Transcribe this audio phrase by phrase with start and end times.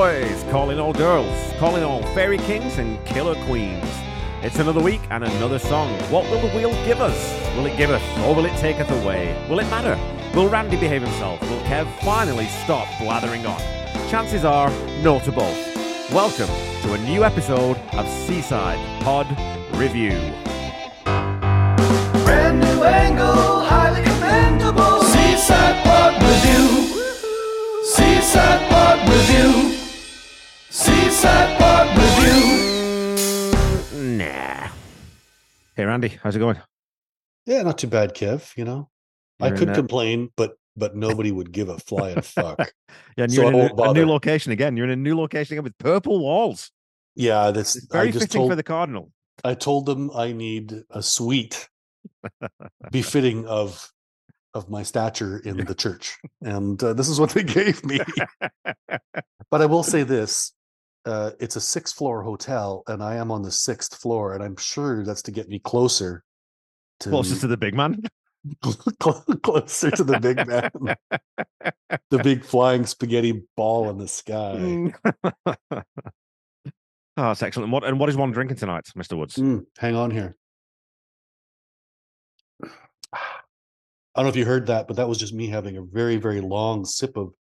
[0.00, 3.84] boys, calling all girls, calling all fairy kings and killer queens.
[4.40, 5.92] It's another week and another song.
[6.10, 7.18] What will the wheel give us?
[7.54, 9.36] Will it give us or will it taketh away?
[9.50, 9.98] Will it matter?
[10.34, 11.38] Will Randy behave himself?
[11.42, 13.60] Will Kev finally stop blathering on?
[14.08, 14.70] Chances are,
[15.02, 15.58] no to both.
[16.10, 16.48] Welcome
[16.80, 19.26] to a new episode of Seaside Pod
[19.76, 20.18] Review.
[22.24, 25.02] Brand new angle, highly commendable.
[25.02, 26.88] Seaside Pod Review.
[27.84, 29.79] Seaside Pod Review.
[31.20, 32.40] Seaside Review.
[34.16, 34.68] Nah.
[35.76, 36.56] Hey, Randy, how's it going?
[37.44, 38.56] Yeah, not too bad, Kev.
[38.56, 38.88] You know,
[39.38, 42.72] I You're in could complain, but but nobody would give a flying fuck.
[43.18, 44.78] Yeah, and So you're I in a, a new location again.
[44.78, 46.70] You're in a new location again with purple walls.
[47.14, 49.12] Yeah, that's Very I just fitting told for the Cardinal.
[49.44, 51.68] I told them I need a suite
[52.90, 53.92] befitting of
[54.54, 58.00] of my stature in the church, and uh, this is what they gave me.
[59.50, 60.54] but I will say this:
[61.04, 64.56] uh, it's a six floor hotel, and I am on the sixth floor, and I'm
[64.56, 66.24] sure that's to get me closer
[67.00, 68.02] to Closest to the big man.
[69.42, 70.70] closer to the big man,
[72.10, 74.56] the big flying spaghetti ball in the sky.
[74.56, 74.94] Mm.
[75.74, 75.82] oh,
[77.16, 77.64] that's excellent.
[77.64, 79.16] And what, and what is one drinking tonight, Mr.
[79.18, 79.36] Woods?
[79.36, 80.36] Mm, hang on here.
[82.62, 82.68] I
[84.16, 86.40] don't know if you heard that, but that was just me having a very, very
[86.40, 87.32] long sip of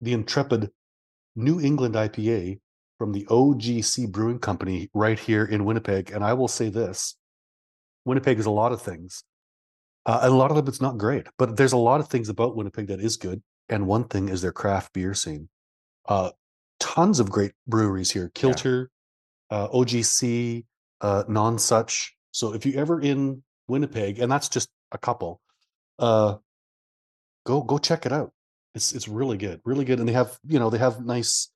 [0.00, 0.70] the intrepid
[1.34, 2.60] New England IPA
[3.00, 6.10] from the OGC Brewing Company right here in Winnipeg.
[6.10, 7.16] And I will say this
[8.04, 9.24] Winnipeg is a lot of things.
[10.04, 12.28] Uh, and a lot of them it's not great, but there's a lot of things
[12.28, 13.42] about Winnipeg that is good.
[13.70, 15.48] And one thing is their craft beer scene.
[16.06, 16.32] Uh,
[16.78, 18.30] tons of great breweries here.
[18.34, 18.90] Kilter,
[19.50, 20.66] uh, OGC,
[21.00, 22.10] uh, Nonsuch.
[22.32, 25.40] So if you ever in Winnipeg, and that's just a couple,
[25.98, 26.36] uh,
[27.46, 28.32] go go check it out.
[28.74, 31.50] It's it's really good, really good, and they have you know they have nice,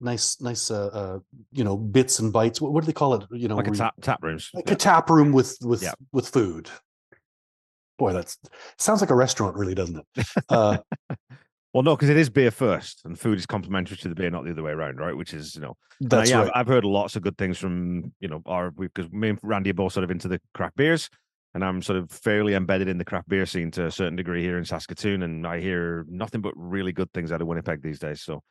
[0.00, 1.18] nice, nice uh, uh
[1.52, 2.60] you know bits and bites.
[2.60, 3.24] What, what do they call it?
[3.30, 4.50] You know, Like a tap, tap rooms.
[4.54, 5.92] like a tap room with with Yeah.
[6.12, 6.70] with food.
[7.98, 8.34] Boy, that
[8.78, 10.26] sounds like a restaurant, really, doesn't it?
[10.48, 10.78] Uh,
[11.72, 14.44] Well, no, because it is beer first, and food is complementary to the beer, not
[14.44, 15.16] the other way around, right?
[15.16, 16.50] Which is, you know, that's yeah, right.
[16.54, 19.70] I've, I've heard lots of good things from, you know, our because me and Randy
[19.70, 21.08] are both sort of into the craft beers,
[21.54, 24.42] and I'm sort of fairly embedded in the craft beer scene to a certain degree
[24.42, 28.00] here in Saskatoon, and I hear nothing but really good things out of Winnipeg these
[28.00, 28.20] days.
[28.20, 28.42] So,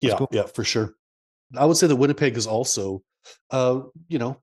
[0.00, 0.28] yeah, cool.
[0.30, 0.94] yeah, for sure.
[1.56, 3.02] I would say that Winnipeg is also,
[3.50, 4.40] uh, you know,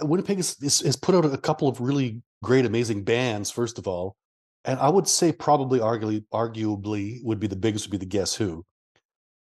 [0.00, 3.50] uh, Winnipeg is, is has put out a couple of really great, amazing bands.
[3.50, 4.16] First of all,
[4.64, 8.34] and I would say probably arguably, arguably would be the biggest would be the Guess
[8.34, 8.64] Who.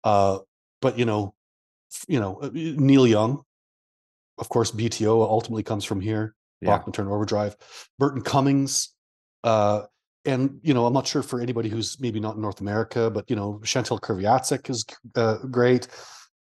[0.03, 0.39] Uh,
[0.81, 1.35] but you know,
[2.09, 3.43] you know, uh, Neil Young,
[4.39, 6.35] of course, BTO ultimately comes from here.
[6.61, 7.57] yeah, Bachman Turner Overdrive,
[7.99, 8.91] Burton Cummings,
[9.45, 9.83] uh,
[10.25, 13.29] and you know, I'm not sure for anybody who's maybe not in North America, but
[13.29, 14.85] you know, Chantal Kreviazuk is
[15.17, 15.89] uh, great,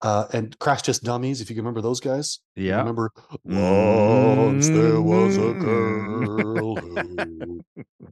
[0.03, 2.41] uh, and Crash Test Dummies, if you can remember those guys.
[2.56, 3.11] Yeah, Remember,
[3.44, 7.65] once there was a girl who.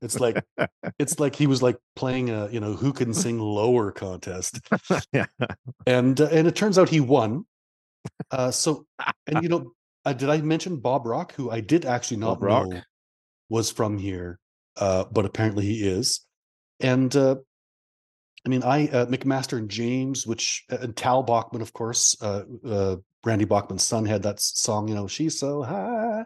[0.03, 0.45] It's like
[0.99, 4.61] it's like he was like playing a you know who can sing lower contest,
[5.13, 5.27] yeah.
[5.87, 7.47] and uh, and it turns out he won.
[8.31, 8.87] Uh, so
[9.27, 9.73] and you know,
[10.05, 12.69] uh, did I mention Bob Rock, who I did actually not Bob Rock.
[12.69, 12.81] know
[13.49, 14.39] was from here,
[14.77, 16.25] uh, but apparently he is.
[16.81, 17.37] And uh,
[18.45, 22.97] I mean, I uh, McMaster and James, which uh, and Tal Bachman, of course, uh,
[23.25, 26.25] Randy Bachman's son had that song, you know, she's so high.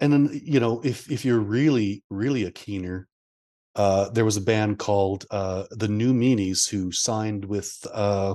[0.00, 3.06] And then you know, if if you're really really a keener,
[3.76, 8.34] uh, there was a band called uh, the New Meanies who signed with uh,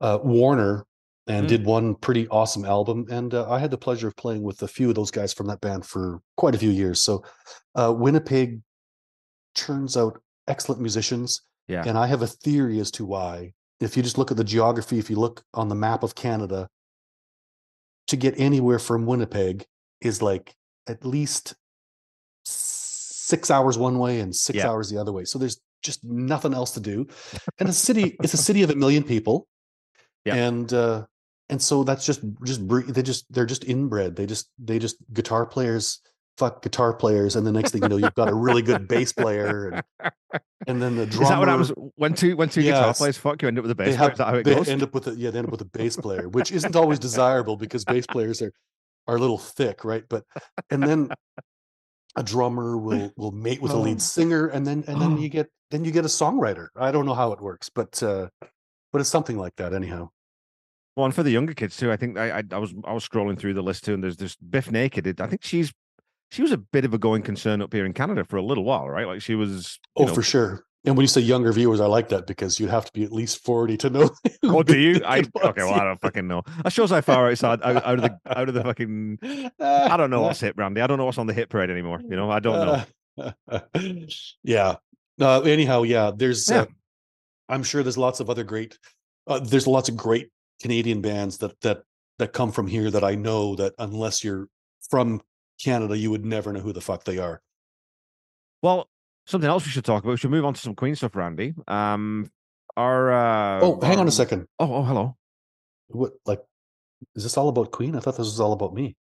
[0.00, 0.86] uh, Warner
[1.28, 1.48] and Mm.
[1.48, 3.06] did one pretty awesome album.
[3.10, 5.46] And uh, I had the pleasure of playing with a few of those guys from
[5.48, 7.02] that band for quite a few years.
[7.02, 7.24] So
[7.74, 8.60] uh, Winnipeg
[9.54, 11.42] turns out excellent musicians.
[11.68, 11.82] Yeah.
[11.84, 13.52] And I have a theory as to why.
[13.80, 16.68] If you just look at the geography, if you look on the map of Canada,
[18.06, 19.64] to get anywhere from Winnipeg
[20.00, 20.54] is like
[20.86, 21.54] at least
[22.44, 24.68] six hours one way and six Yeah.
[24.68, 25.24] hours the other way.
[25.24, 27.06] So there's just nothing else to do.
[27.58, 29.48] And a city, it's a city of a million people.
[30.24, 30.34] Yeah.
[30.36, 31.06] And uh
[31.50, 34.16] and so that's just just they just they're just inbred.
[34.16, 36.00] They just they just guitar players
[36.38, 39.10] fuck guitar players, and the next thing you know, you've got a really good bass
[39.10, 39.68] player,
[40.02, 40.12] and,
[40.66, 41.22] and then the drummer.
[41.22, 43.70] Is that what happens when two when two guitar players fuck you end up with
[43.70, 44.02] a bass They player?
[44.08, 44.68] have Is that how it they goes?
[44.68, 46.98] end up with a yeah they end up with a bass player, which isn't always
[46.98, 48.52] desirable because bass players are
[49.06, 50.04] are a little thick, right?
[50.08, 50.24] But
[50.70, 51.08] and then
[52.16, 53.80] a drummer will will mate with a Oh.
[53.80, 56.68] lead singer, and then and then you get then you get a songwriter.
[56.76, 58.28] I don't know how it works, but uh
[58.92, 60.10] but it's something like that anyhow.
[60.96, 63.06] Well, and for the younger kids too, I think I, I I was I was
[63.06, 65.20] scrolling through the list too, and there's this Bif Naked.
[65.20, 65.72] I think she's
[66.30, 68.64] she was a bit of a going concern up here in Canada for a little
[68.64, 69.06] while, right?
[69.06, 70.64] Like she was, Oh, know, for sure.
[70.84, 73.12] And when you say younger viewers, I like that because you'd have to be at
[73.12, 74.10] least 40 to know.
[74.44, 75.00] Oh, do you?
[75.04, 75.64] I okay.
[75.64, 76.42] Well, I don't fucking know.
[76.62, 79.18] That shows how far outside out, out of the out of the fucking.
[79.60, 80.80] I don't know what's hit, Randy.
[80.80, 82.00] I don't know what's on the hit parade anymore.
[82.00, 82.86] You know, I don't
[83.18, 83.32] know.
[83.48, 84.06] know.
[84.44, 84.76] yeah.
[85.20, 86.12] Uh, anyhow, yeah.
[86.14, 86.48] There's.
[86.48, 86.62] Yeah.
[86.62, 86.66] Uh,
[87.48, 88.78] I'm sure there's lots of other great.
[89.26, 90.30] Uh, there's lots of great
[90.62, 91.82] Canadian bands that that
[92.18, 94.48] that come from here that I know that unless you're
[94.90, 95.20] from
[95.62, 97.42] Canada, you would never know who the fuck they are.
[98.62, 98.88] Well,
[99.26, 100.12] something else we should talk about.
[100.12, 101.54] We should move on to some Queen stuff, Randy.
[101.68, 102.30] Um,
[102.76, 104.46] our uh, Oh, hang on a second.
[104.58, 105.16] Oh, oh, hello.
[105.88, 106.42] What like?
[107.14, 107.94] Is this all about Queen?
[107.94, 108.96] I thought this was all about me.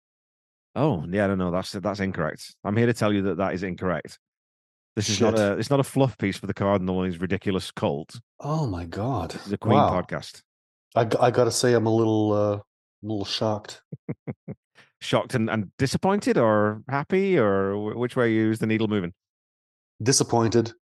[0.76, 1.50] Oh, yeah, I don't know.
[1.50, 2.54] That's that's incorrect.
[2.64, 4.18] I'm here to tell you that that is incorrect.
[4.96, 7.70] This is not a it's not a fluff piece for the cardinal and his ridiculous
[7.70, 8.20] cult.
[8.38, 9.34] Oh my god!
[9.52, 9.90] A Queen Wow.
[10.00, 10.42] podcast.
[10.96, 12.62] I, I gotta say, I'm a little uh, a
[13.02, 13.82] little shocked.
[15.02, 19.12] Shocked and, and disappointed, or happy, or which way you use the needle moving?
[20.02, 20.72] disappointed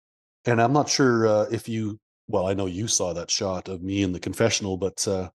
[0.45, 3.83] and i'm not sure uh, if you well i know you saw that shot of
[3.83, 5.29] me in the confessional but uh,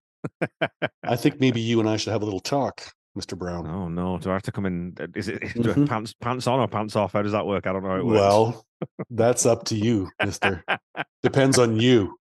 [1.03, 2.81] i think maybe you and i should have a little talk
[3.17, 4.17] mr brown Oh no!
[4.19, 4.93] Do I have to come in?
[4.99, 5.85] uh, Is it Mhm.
[5.87, 7.11] pants pants on or pants off?
[7.11, 7.67] How does that work?
[7.67, 8.15] I don't know how it works.
[8.19, 8.65] well
[9.09, 10.63] that's up to you mister
[11.23, 12.17] depends on you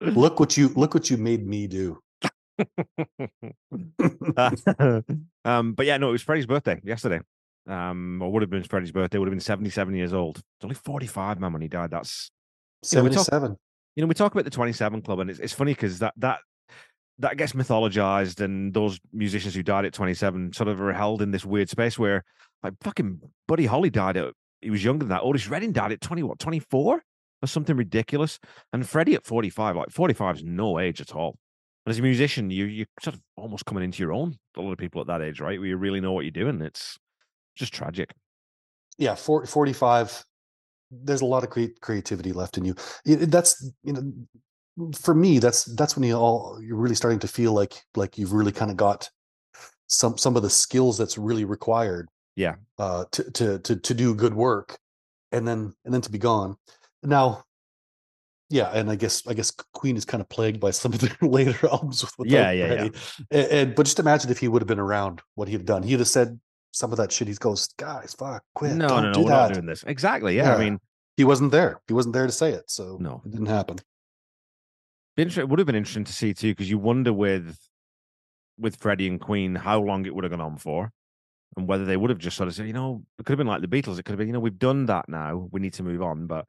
[0.00, 1.98] look what you look what you made me do
[5.44, 7.20] um, but yeah, no, it was Freddie's birthday yesterday.
[7.68, 9.18] Um, or would have been Freddie's birthday.
[9.18, 10.38] Would have been seventy-seven years old.
[10.38, 11.90] It's only forty-five, man, when he died.
[11.90, 12.30] That's
[12.90, 13.58] Yeah, we're talk- 77
[13.96, 16.40] you know, we talk about the 27 Club, and it's, it's funny because that that
[17.18, 21.30] that gets mythologized, and those musicians who died at 27 sort of are held in
[21.30, 22.22] this weird space where,
[22.62, 25.22] like, fucking Buddy Holly died at he was younger than that.
[25.22, 27.02] Otis Redding died at 20, what, 24
[27.42, 28.38] or something ridiculous,
[28.72, 31.36] and Freddie at 45, like 45 is no age at all.
[31.84, 34.36] And as a musician, you you sort of almost coming into your own.
[34.56, 36.60] A lot of people at that age, right, where you really know what you're doing.
[36.62, 36.96] It's
[37.54, 38.12] just tragic.
[38.98, 40.24] yeah 40, 45
[40.90, 42.74] there's a lot of crea- creativity left in you
[43.04, 47.26] it- that's you know for me that's that's when you all you're really starting to
[47.28, 49.08] feel like like you've really kind of got
[49.88, 52.56] some some of the skills that's really required Yeah.
[52.78, 54.78] uh to to to, to do good work
[55.32, 56.56] and then and then to be gone
[57.02, 57.42] now
[58.50, 61.16] yeah and i guess i guess queen is kind of plagued by some of their
[61.28, 62.88] later albums with Yeah, yeah, yeah.
[63.30, 65.82] And, and but just imagine if he would have been around what he'd have done
[65.82, 66.38] he'd have said
[66.72, 69.30] some of that shit he goes guys fuck quit no, don't no, no, do we're
[69.30, 69.82] that not doing this.
[69.84, 70.36] Exactly.
[70.36, 70.78] Yeah, I mean,
[71.16, 71.80] he wasn't there.
[71.88, 73.22] He wasn't there to say it, so No.
[73.24, 73.78] it didn't happen.
[75.16, 77.58] It would have been interesting to see too, because you wonder with
[78.58, 80.92] with Freddie and Queen how long it would have gone on for,
[81.56, 83.46] and whether they would have just sort of said, you know, it could have been
[83.46, 83.98] like the Beatles.
[83.98, 85.48] It could have been, you know, we've done that now.
[85.50, 86.26] We need to move on.
[86.26, 86.44] But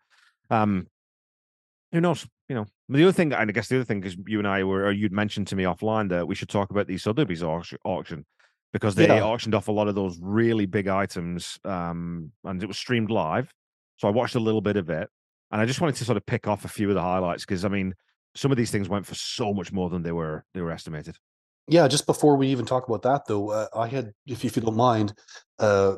[0.49, 0.87] um,
[1.91, 2.27] who knows?
[2.49, 4.63] You know, the other thing, and I guess the other thing, is you and I
[4.63, 8.25] were, or you'd mentioned to me offline that we should talk about the Sotheby's auction,
[8.73, 9.23] because they Yeah.
[9.23, 13.53] auctioned off a lot of those really big items, um, and it was streamed live.
[13.97, 15.09] So I watched a little bit of it,
[15.51, 17.65] and I just wanted to sort of pick off a few of the highlights because
[17.65, 17.95] I mean,
[18.35, 21.17] some of these things went for so much more than they were they were estimated.
[21.67, 24.61] Yeah, just before we even talk about that, though, uh, I had, if, if you
[24.61, 25.13] don't mind,
[25.59, 25.95] uh,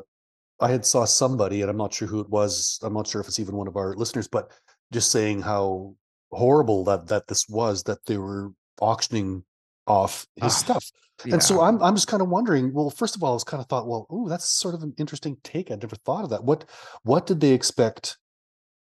[0.60, 2.78] I had saw somebody, and I'm not sure who it was.
[2.82, 4.50] I'm not sure if it's even one of our listeners, but
[4.92, 5.94] just saying how
[6.30, 9.44] horrible that that this was that they were auctioning
[9.86, 10.90] off his Ah, stuff.
[11.30, 12.72] And so I'm I'm just kind of wondering.
[12.72, 14.94] Well, first of all, I was kind of thought, well, oh, that's sort of an
[14.98, 15.70] interesting take.
[15.70, 16.44] I'd never thought of that.
[16.44, 16.64] What
[17.02, 18.16] what did they expect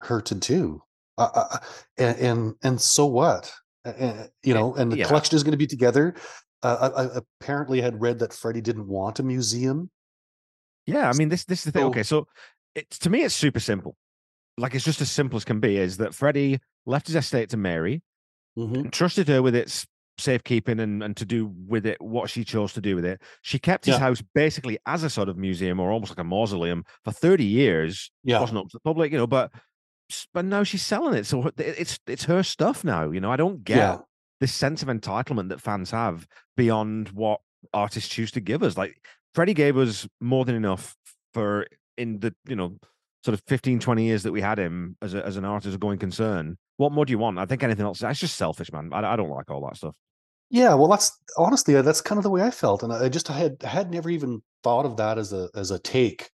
[0.02, 0.82] her to do?
[1.18, 1.58] Uh, uh,
[1.98, 3.52] and and and so what?
[3.86, 5.08] Uh, uh, you know, and the yeah.
[5.08, 6.16] collection is going to be together.
[6.64, 9.90] Uh, I, I apparently had read that Freddie didn't want a museum.
[10.90, 11.86] Yeah, I mean this this is the thing.
[11.88, 12.28] Okay, so
[12.76, 13.96] it's to me it's super simple.
[14.58, 15.78] Like it's just as simple as can be.
[15.78, 18.02] Is that Freddie left his estate to Mary,
[18.58, 18.86] Mhm.
[18.86, 19.86] entrusted her with its
[20.18, 23.22] safekeeping and, and to do with it what she chose to do with it.
[23.42, 24.00] She kept his Yeah.
[24.00, 28.12] house basically as a sort of museum or almost like a mausoleum for 30 years.
[28.24, 29.52] Yeah, wasn't up to the public, you know, but
[30.34, 31.26] but now she's selling it.
[31.26, 33.12] So it's it's her stuff now.
[33.12, 33.98] You know, I don't get yeah,
[34.42, 36.28] this sense of entitlement that fans have
[36.58, 37.40] beyond what
[37.74, 38.76] artists choose to give us.
[38.76, 39.00] Like
[39.34, 40.96] Freddie gave us more than enough
[41.34, 41.68] for
[41.98, 42.78] in the, you know,
[43.24, 45.78] sort of 15, 20 years that we had him as a, as an artist, a
[45.78, 46.58] going concern.
[46.78, 47.38] What more do you want?
[47.38, 48.90] I think anything else, that's just selfish, man.
[48.94, 49.96] I, I don't like all that stuff.
[50.50, 50.74] yeah.
[50.74, 53.34] Well, that's honestly uh, that's kind of the way I felt, and I just I
[53.34, 56.30] had I had never even thought of that as a as a take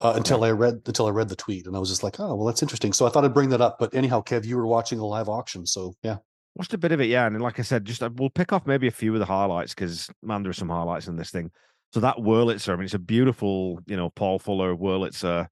[0.00, 2.34] uh, until I read until I read the tweet, and I was just like, oh,
[2.34, 2.92] well, that's interesting.
[2.92, 3.78] So I thought I'd bring that up.
[3.78, 6.18] But anyhow, Kev, you were watching a live auction, so yeah.
[6.56, 7.26] Watched a bit of it, yeah.
[7.26, 9.74] And like I said, just uh, we'll pick off maybe a few of the highlights
[9.74, 11.50] because man, there are some highlights in this thing.
[11.94, 15.46] So that Wurlitzer, I mean, it's a beautiful, you know, Paul Fuller Wurlitzer,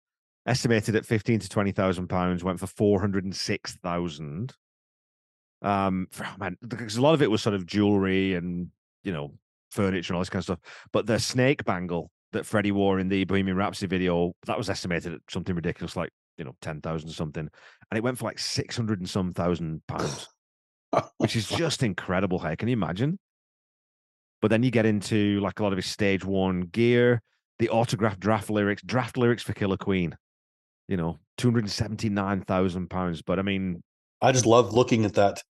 [0.44, 4.52] estimated at fifteen to twenty thousand pounds, went for four hundred and six thousand.
[5.62, 8.70] Um, for, oh, man, because a lot of it was sort of jewelry and
[9.04, 9.34] you know
[9.70, 10.58] furniture and all this kind of stuff.
[10.92, 15.14] But the snake bangle that Freddie wore in the Bohemian Rhapsody video that was estimated
[15.14, 17.49] at something ridiculous, like you know ten thousand something,
[17.88, 20.28] and it went for like six hundred and some thousand pounds,
[21.18, 22.40] which is just incredible.
[22.40, 23.20] Hey, can you imagine?
[24.42, 27.22] But then you get into like a lot of his stage one gear,
[27.58, 30.14] the autographed draft lyrics, draft lyrics for Killer Queen.
[30.88, 33.22] You know, two hundred seventy nine thousand pounds.
[33.22, 33.82] But I mean,
[34.20, 35.42] I just love looking at that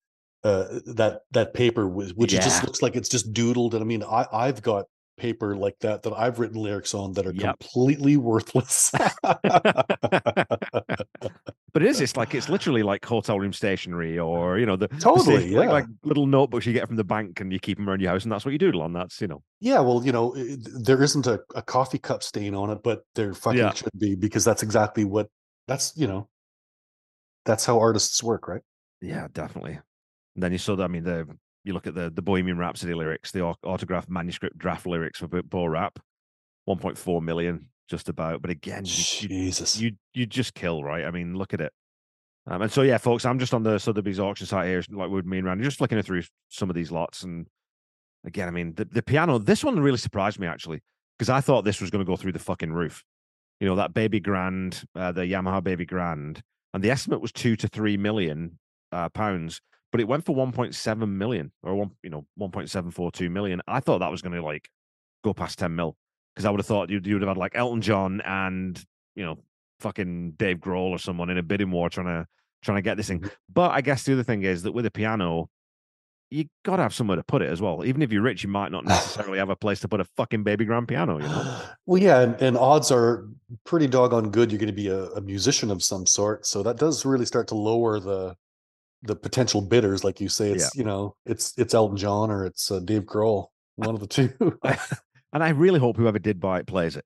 [0.44, 2.40] uh that that paper with- which Yeah.
[2.42, 6.02] just looks like it's just doodled and i mean i i've got paper like that
[6.02, 7.60] that i've written lyrics on that are Yep.
[7.60, 8.90] completely worthless
[11.72, 12.00] but it is.
[12.00, 15.66] It's like it's literally like hotel room stationery, or you know, the the Totally, like,
[15.66, 15.72] yeah.
[15.72, 18.22] like little notebooks you get from the bank, and you keep them around your house,
[18.24, 18.92] and that's what you doodle on.
[18.92, 22.70] That's you know, yeah well you know there isn't a, a coffee cup stain on
[22.70, 23.72] it but there fucking Yeah.
[23.72, 25.28] should be because that's exactly what
[25.68, 26.28] that's you know
[27.44, 28.62] that's how artists work right
[29.00, 29.80] yeah, definitely.
[30.36, 30.84] And then you saw that.
[30.84, 31.26] I mean, the
[31.64, 35.66] you look at the the Bohemian Rhapsody lyrics, the autograph manuscript draft lyrics for Bo-
[35.66, 35.98] Rap,
[36.66, 38.42] one point four million, just about.
[38.42, 41.04] But again, you jesus you you just kill, right?
[41.04, 41.72] I mean, look at it.
[42.46, 45.24] Um, and so yeah, folks, I'm just on the Sotheby's auction site here, like with
[45.26, 47.22] me and Randy, just flicking through some of these lots.
[47.22, 47.46] And
[48.24, 50.80] again, I mean, the, the piano, this one really surprised me actually,
[51.18, 53.04] because I thought this was going to go through the fucking roof.
[53.60, 56.42] You know, that baby grand, uh, the Yamaha baby grand,
[56.74, 58.58] and the estimate was two to three million
[58.90, 59.60] uh, pounds,
[59.92, 63.60] but it went for 1.7 million or one, you know, 1.742 million.
[63.68, 64.68] I thought that was going to like
[65.22, 65.96] go past 10 mil
[66.34, 68.82] because I would have thought you'd, you'd have had like Elton John and
[69.14, 69.38] you know
[69.80, 72.26] fucking Dave Grohl or someone in a bidding war trying to
[72.62, 73.20] trying to get this thing.
[73.20, 73.30] Mhm.
[73.52, 75.50] But I guess the other thing is that with a piano,
[76.30, 77.84] you got to have somewhere to put it as well.
[77.84, 80.44] Even if you're rich, you might not necessarily have a place to put a fucking
[80.44, 81.18] baby grand piano.
[81.18, 81.60] You know?
[81.86, 83.28] well yeah and, and odds are
[83.64, 86.78] pretty doggone good you're going to be a, a musician of some sort so that
[86.78, 88.34] does really start to lower the
[89.02, 92.70] the potential bidders like you say it's you know it's it's elton john or it's
[92.70, 94.32] uh, dave grohl one of the two
[95.32, 97.04] and I really hope whoever did buy it plays it.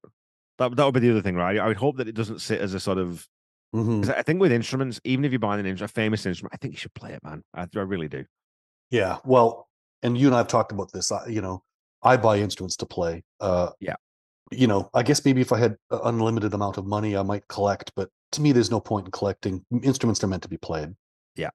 [0.58, 1.58] That that would be the other thing, right?
[1.58, 3.26] I would hope that it doesn't sit as a sort of.
[3.74, 4.02] Mhm.
[4.02, 6.56] 'cause I think with instruments, even if you're buying an instrument, a famous instrument, I
[6.56, 7.42] think you should play it, man.
[7.52, 8.24] I, I really do.
[8.90, 9.68] Yeah, well,
[10.02, 11.10] and you and I have talked about this.
[11.10, 11.62] I, you know,
[12.02, 13.24] I buy instruments to play.
[13.40, 13.96] Uh, Yeah.
[14.52, 17.48] You know, I guess maybe if I had an unlimited amount of money, I might
[17.48, 17.92] collect.
[17.96, 19.64] But to me, there's no point in collecting.
[19.82, 20.94] Instruments are meant to be played.
[21.34, 21.50] Yeah.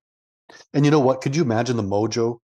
[0.73, 1.21] And you know what?
[1.21, 2.39] Could you imagine the mojo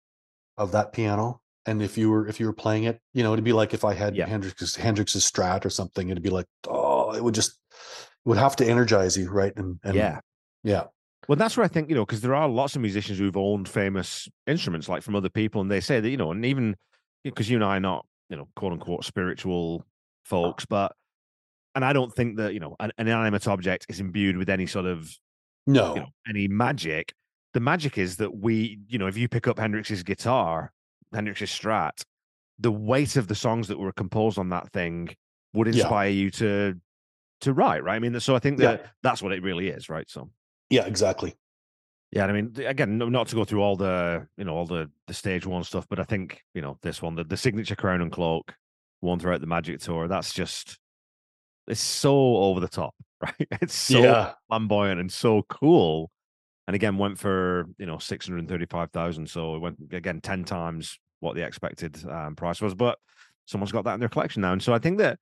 [0.56, 1.40] of that piano?
[1.66, 3.84] And if you were if you were playing it, you know, it'd be like if
[3.84, 4.26] I had Yeah.
[4.26, 6.08] Hendrix's Hendrix's Strat or something.
[6.08, 9.52] It'd be like, oh, it would just it would have to energize you, right?
[9.56, 10.20] And, and yeah.
[10.62, 10.84] yeah,
[11.28, 13.68] Well, that's where I think, you know, because there are lots of musicians who've owned
[13.68, 16.76] famous instruments, like from other people, and they say that, you know, and even
[17.24, 19.84] because you and I are not, you know, quote unquote spiritual uh
[20.24, 20.92] folks, but,
[21.74, 24.66] and I don't think that, you know, an, an inanimate object is imbued with any
[24.66, 25.08] sort of,
[25.66, 27.12] no, you know, any magic.
[27.54, 30.72] The magic is that we, you know, if you pick up Hendrix's guitar,
[31.12, 32.02] Hendrix's Strat,
[32.58, 35.14] the weight of the songs that were composed on that thing
[35.52, 35.74] would Yeah.
[35.84, 36.80] inspire you to
[37.40, 37.96] to write, right?
[37.96, 38.76] I mean, so I think Yeah.
[38.76, 40.08] that that's what it really is, right?
[40.08, 40.30] So.
[40.70, 41.36] yeah, exactly.
[42.12, 45.12] Yeah, I mean, again, not to go through all the, you know, all the the
[45.12, 48.10] stage one stuff, but I think you know this one, the, the signature crown and
[48.10, 48.54] cloak,
[49.00, 50.08] one throughout the Magic Tour.
[50.08, 50.78] That's just,
[51.68, 53.34] it's so over the top, right?
[53.60, 56.10] It's so yeah, flamboyant and so cool.
[56.66, 60.44] And again, went for you know six hundred thirty-five thousand, so it went again ten
[60.44, 62.74] times what the expected um, price was.
[62.74, 62.98] But
[63.46, 65.18] someone's got that in their collection now, and so I think that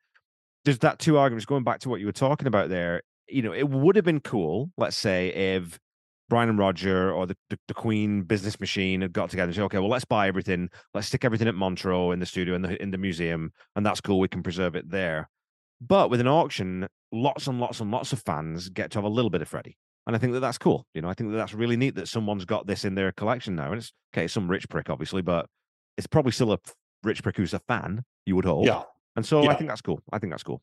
[0.64, 3.02] there's that two arguments going back to what you were talking about there.
[3.28, 5.78] You know, it would have been cool, let's say, if
[6.28, 9.64] Brian and Roger or the, the, the Queen business machine had got together and said,
[9.64, 12.82] okay, well, let's buy everything, let's stick everything at Montreux in the studio in the
[12.82, 14.18] in the museum, and that's cool.
[14.18, 15.28] We can preserve it there.
[15.80, 19.08] But with an auction, lots and lots and lots of fans get to have a
[19.08, 19.76] little bit of Freddie.
[20.06, 20.86] And I think that that's cool.
[20.94, 23.54] You know, I think that that's really neat that someone's got this in their collection
[23.54, 23.70] now.
[23.70, 25.46] And it's okay, some rich prick, obviously, but
[25.96, 26.58] it's probably still a
[27.02, 28.66] rich prick who's a fan, you would hope.
[28.66, 28.82] yeah.
[29.16, 30.00] And so I think that's cool.
[30.12, 30.60] I think that's cool.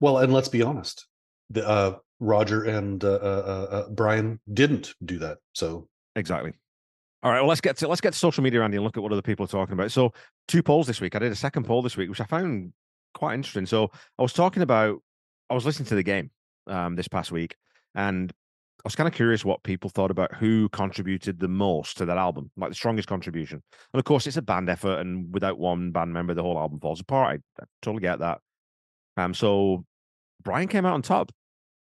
[0.00, 1.06] Well, and let's be honest,
[1.48, 5.38] the uh, Roger and uh, uh, uh, Brian didn't do that.
[5.54, 6.52] So Exactly.
[7.22, 7.40] All right.
[7.40, 9.22] Well, let's get to let's get to social media, Andy, and look at what other
[9.22, 9.92] people are talking about.
[9.92, 10.12] So,
[10.48, 11.14] two polls this week.
[11.14, 12.72] I did a second poll this week, which I found
[13.14, 13.66] quite interesting.
[13.66, 15.02] So, I was talking about,
[15.50, 16.30] I was listening to the game
[16.66, 17.56] um, this past week,
[17.94, 18.32] and
[18.86, 22.50] was kind of curious what people thought about who contributed the most to that album,
[22.56, 23.62] like the strongest contribution.
[23.92, 26.78] And of course, it's a band effort, and without one band member, the whole album
[26.80, 27.40] falls apart.
[27.58, 28.40] I, I totally get that.
[29.16, 29.84] Um, so
[30.42, 31.32] Brian came out on top,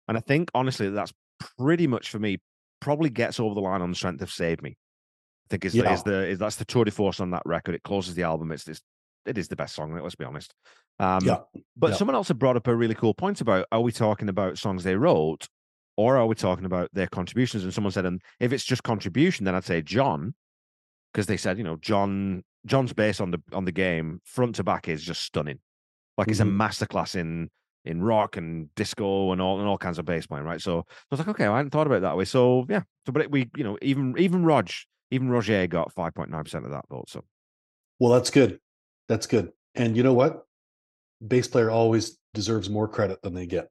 [0.08, 1.12] and I think honestly, that's
[1.56, 2.38] pretty much for me.
[2.80, 5.92] Probably gets over the line on the strength of "Save Me." I think is, Yeah.
[5.92, 7.74] is the is that's the tour de force on that record.
[7.74, 8.52] It closes the album.
[8.52, 8.80] It's this.
[9.26, 9.92] It is the best song.
[9.92, 10.54] Let's be honest.
[10.98, 11.38] Um, Yeah.
[11.76, 11.96] But Yeah.
[11.96, 14.84] someone else had brought up a really cool point about: Are we talking about songs
[14.84, 15.48] they wrote,
[15.98, 17.64] or are we talking about their contributions?
[17.64, 20.32] And someone said, and if it's just contribution, then I'd say John,
[21.12, 24.64] because they said, you know, John John's bass on the on the game front to
[24.64, 25.58] back is just stunning.
[26.16, 26.56] Like it's a Mhm.
[26.56, 27.50] masterclass in
[27.84, 30.60] in rock and disco and all and all kinds of bass playing, right?
[30.60, 32.24] So I was like, okay, I hadn't thought about it that way.
[32.24, 34.70] So yeah, so but it, we, you know, even even Rog,
[35.10, 37.08] even Roger got five point nine percent of that vote.
[37.08, 37.24] So
[37.98, 38.60] Well, that's good.
[39.08, 39.50] That's good.
[39.74, 40.44] And you know what?
[41.26, 43.68] Bass player always deserves more credit than they get.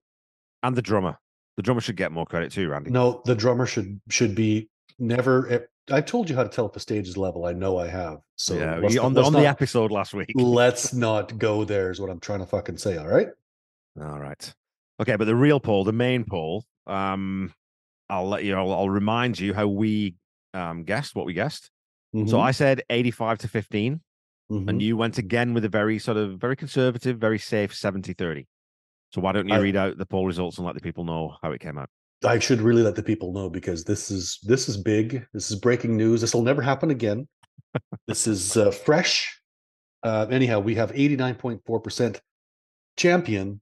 [0.63, 1.17] and the drummer,
[1.57, 2.91] the drummer should get more credit too, Randy.
[2.91, 5.49] No, the drummer should should be never.
[5.51, 5.59] eh,
[5.89, 7.45] I've told you how to tell if a stage is level.
[7.45, 8.19] I know I have.
[8.35, 10.31] So yeah, let's on the on the episode last week.
[10.35, 11.91] let's not go there.
[11.91, 12.97] Is what I'm trying to fucking say.
[12.97, 13.29] All right.
[13.99, 14.53] All right.
[14.99, 17.53] Okay, but the real poll, the main poll, um,
[18.09, 18.55] I'll let you.
[18.55, 20.15] I'll, I'll remind you how we
[20.53, 21.69] um guessed what we guessed.
[22.15, 22.27] Mm-hmm.
[22.29, 24.01] So I said eighty-five to fifteen.
[24.49, 24.69] Mhm.
[24.69, 28.47] and you went again with a very sort of very conservative, very safe 70 30.
[29.11, 31.35] So why don't you I- read out the poll results and let the people know
[31.41, 31.89] how it came out?
[32.25, 35.25] I should really let the people know because this is this is big.
[35.33, 36.21] This is breaking news.
[36.21, 37.27] This will never happen again.
[38.07, 39.39] this is uh, fresh.
[40.03, 42.19] Uh, anyhow, we have 89.4%
[42.97, 43.61] champion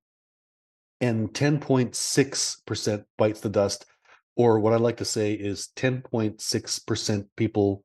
[1.01, 3.85] and 10.6% bites the dust.
[4.37, 7.83] Or what I like to say is 10.6% people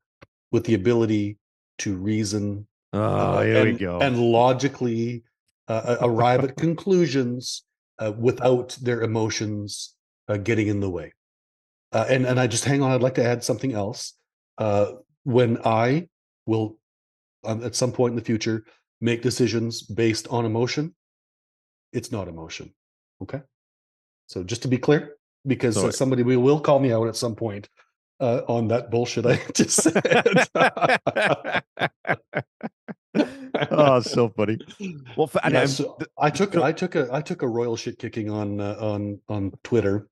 [0.53, 1.39] with the ability
[1.79, 4.01] to reason Oh, uh, here we go.
[4.01, 5.23] and logically
[5.71, 7.63] uh, uh, arrive at conclusions
[8.01, 9.95] uh, without their emotions
[10.29, 11.13] uh, getting in the way.
[11.93, 12.91] Uh, and and I just hang on.
[12.91, 14.15] I'd like to add something else.
[14.59, 16.09] Uh, when I
[16.45, 16.77] will,
[17.45, 18.65] um, at some point in the future,
[19.01, 20.93] make decisions based on emotion,
[21.93, 22.75] it's not emotion.
[23.23, 23.41] Okay.
[24.27, 25.15] So just to be clear,
[25.47, 27.69] because So- somebody will, will call me out at some point
[28.19, 30.49] uh, on that bullshit I just said.
[33.71, 34.59] oh, so funny.
[35.17, 37.77] Well, for, and, Yeah, um, so I took I took a I took a royal
[37.77, 40.09] shit kicking on uh, on on Twitter,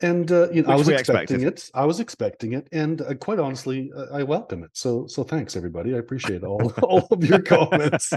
[0.00, 1.68] and uh, you know I was expecting expected.
[1.68, 1.70] it.
[1.74, 4.70] I was expecting it, and uh, quite honestly, uh, I welcome it.
[4.74, 5.94] So so thanks everybody.
[5.94, 8.12] I appreciate all all of your comments.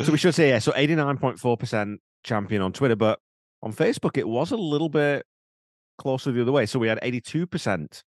[0.00, 3.18] so we should say, yeah, so 89.4% champion on Twitter, but
[3.62, 5.26] on Facebook, it was a little bit
[5.98, 6.66] closer the other way.
[6.66, 8.02] So we had 82%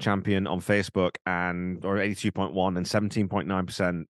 [0.00, 4.04] champion on Facebook and or 82.1 and 17.9%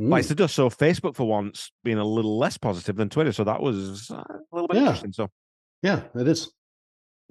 [0.00, 0.54] Mm, the dust.
[0.54, 3.32] So Facebook for once being a little less positive than Twitter.
[3.32, 4.82] So that was uh, a little bit Yeah.
[4.82, 5.12] interesting.
[5.12, 5.30] So
[5.82, 6.50] yeah, it is.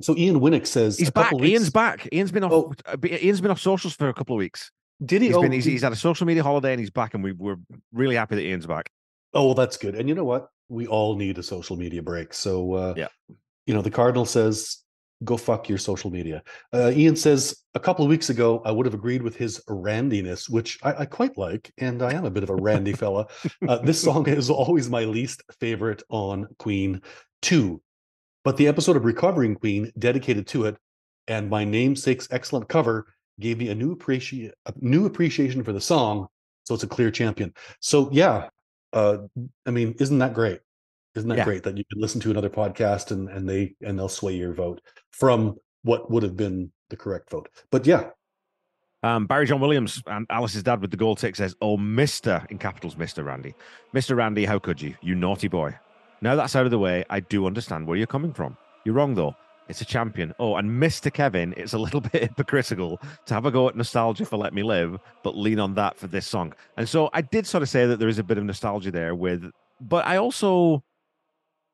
[0.02, 1.30] So Ian Winnick says he's back.
[1.30, 2.08] couple Ian's back.
[2.14, 2.52] Ian's been off.
[2.52, 2.74] Oh.
[2.86, 4.72] uh, Ian's been off socials for a couple of weeks.
[5.04, 5.30] Did he?
[5.30, 5.52] He's oh, been.
[5.52, 7.58] He's, did- he's had a social media holiday and he's back, and we we're
[7.92, 8.90] really happy that Ian's back.
[9.34, 9.96] Oh, well, that's good.
[9.96, 10.50] And you know what?
[10.70, 12.34] We all need a social media break.
[12.34, 13.08] So, uh, Yeah.
[13.66, 14.78] you know, the Cardinal says,
[15.24, 16.42] go fuck your social media.
[16.74, 20.50] Uh, Ian says, a couple of weeks ago, I would have agreed with his randiness,
[20.50, 21.72] which I, I quite like.
[21.78, 23.28] And I am a bit of a randy fella.
[23.68, 27.02] Uh, this song is always my least favorite on Queen
[27.44, 27.82] 2.
[28.44, 30.78] But the episode of Recovering Queen dedicated to it
[31.28, 33.06] and my namesake's excellent cover
[33.40, 36.28] gave me a new appreciate a new appreciation for the song.
[36.66, 37.54] So it's a clear champion.
[37.80, 38.50] So yeah,
[38.94, 39.18] uh,
[39.66, 40.60] I mean, isn't that great?
[41.16, 41.44] Isn't that Yeah.
[41.46, 44.54] great that you can listen to another podcast and and they and they'll sway your
[44.54, 47.50] vote from what would have been the correct vote?
[47.72, 48.10] But yeah,
[49.04, 52.58] Um, Barry John Williams and Alice's dad with the gold tick says, "Oh, Mister in
[52.60, 53.56] capitals, Mister Randy,
[53.94, 55.76] Mister Randy, how could you, you naughty boy?
[56.22, 58.56] Now that's out of the way, I do understand where you're coming from.
[58.86, 59.36] You're wrong though.
[59.70, 60.34] It's a champion.
[60.38, 64.26] Oh, and Mister Kevin, it's a little bit hypocritical to have a go at nostalgia
[64.26, 66.54] for Let Me Live, but lean on that for this song.
[66.78, 69.16] And so I did sort of say that there is a bit of nostalgia there
[69.16, 70.84] with, but I also,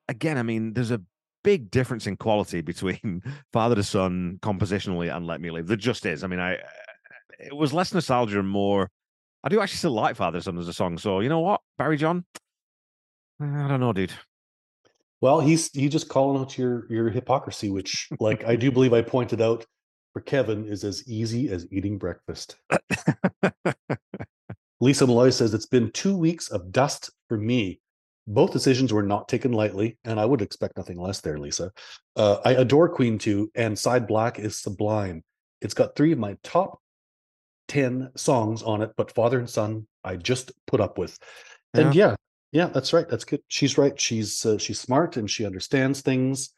[0.08, 1.02] again, I mean, there's a
[1.44, 5.68] big difference in quality between Father to Son compositionally and Let Me Live.
[5.68, 6.24] There just is.
[6.24, 6.58] I mean, I
[7.40, 8.90] it was less nostalgia and more.
[9.44, 10.98] I do actually still like Father to Son as a song.
[10.98, 12.26] So you know what, Barry John,
[13.42, 14.14] eh, I don't know, dude.
[15.22, 19.02] well, he's he just calling out your your hypocrisy, which, like I do believe I
[19.02, 19.66] pointed out
[20.14, 22.58] for Kevin, is as easy as eating breakfast.
[24.80, 27.80] Lisa Malloy says it's been two weeks of dust for me.
[28.28, 31.72] Both decisions were not taken lightly, and I would expect nothing less there, Lisa.
[32.16, 35.24] Uh, I adore Queen 2, and Side Black is sublime.
[35.62, 36.80] It's got three of my top
[37.70, 41.18] 10 songs on it, but Father and Son, I just put up with.
[41.74, 42.16] And yeah,
[42.52, 43.08] yeah, that's right.
[43.08, 43.42] That's good.
[43.48, 44.00] She's right.
[44.00, 46.54] She's uh, she's smart and she understands things.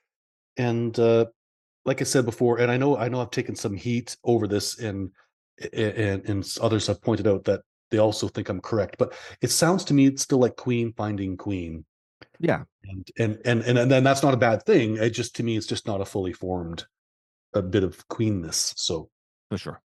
[0.58, 1.26] And uh,
[1.86, 4.80] like I said before, and I know I know I've taken some heat over this,
[4.80, 5.12] and
[5.74, 9.84] and and others have pointed out that they also think I'm correct, but it sounds
[9.86, 11.86] to me it's still like Queen finding Queen,
[12.40, 14.98] Yeah, and and and and, and then that's not a bad thing.
[14.98, 16.86] It just to me it's just not a fully formed
[17.54, 18.74] a bit of queenness.
[18.78, 19.10] So
[19.50, 19.82] for sure.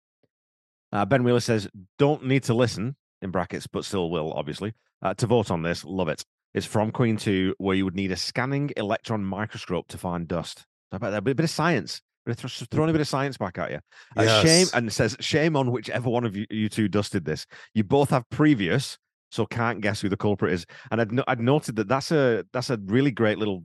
[0.92, 5.14] Uh, ben Wheeler says, "Don't need to listen in brackets, but still will obviously uh,
[5.14, 5.84] to vote on this.
[5.84, 6.24] Love it.
[6.54, 10.66] It's from Queen Two, where you would need a scanning electron microscope to find dust.
[10.90, 11.18] How about that?
[11.18, 12.02] A bit, bit of science.
[12.34, 13.78] Th- throwing a bit of science back at you.
[14.16, 17.46] Uh, Shame and it says shame on whichever one of you, you two dusted this.
[17.74, 18.98] You both have previous
[19.32, 20.66] so can't guess who the culprit is.
[20.90, 23.64] And I'd, no- I'd noted that that's a that's a really great little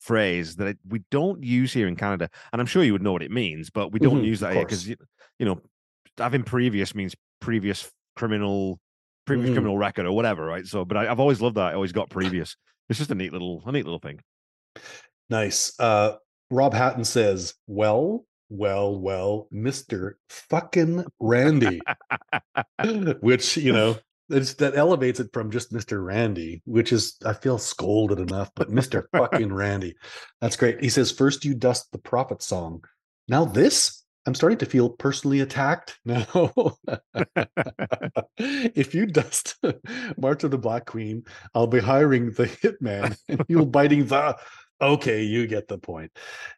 [0.00, 3.22] phrase that we don't use here in Canada, and I'm sure you would know what
[3.22, 4.96] it means, but we don't Mhm, use that here because you,
[5.38, 5.60] you know
[6.18, 8.80] having previous means previous criminal
[9.26, 9.54] previous Mhm.
[9.54, 10.64] criminal record or whatever, right?
[10.66, 11.72] So, but I, I've always loved that.
[11.72, 12.56] I always got previous.
[12.88, 14.20] It's just a neat little a neat little thing.
[15.28, 15.78] Nice.
[15.78, 16.16] Uh,
[16.50, 21.80] Rob Hatton says, "Well, well, well, Mister Fucking Randy,"
[23.20, 23.96] which you know
[24.28, 28.70] it's, that elevates it from just Mister Randy, which is I feel scolded enough, but
[28.70, 29.96] Mister Fucking Randy,
[30.40, 30.82] that's great.
[30.82, 32.84] He says, first you dust the prophet song,
[33.28, 36.26] now this." I'm starting to feel personally attacked now.
[38.38, 39.54] if you dust
[40.18, 41.22] March of the Black Queen,
[41.54, 44.36] I'll be hiring the hitman and you'll biting the
[44.80, 46.12] Okay, you get the point.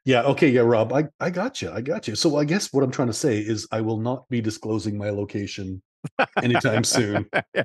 [0.05, 1.71] Yeah, okay, yeah, Rob, I, I got you.
[1.71, 2.17] I got you.
[2.17, 5.11] So I guess what I'm trying to say is I will not be disclosing my
[5.11, 5.83] location
[6.43, 7.29] anytime soon.
[7.57, 7.65] Al-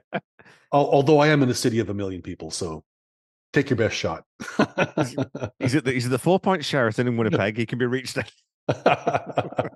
[0.71, 2.83] Although I am in a city of a million people, so
[3.51, 4.23] take your best shot.
[4.39, 4.55] He's
[5.75, 7.57] at the he's at the four point Sheraton in Winnipeg.
[7.57, 8.17] He can be reached.
[8.67, 9.69] I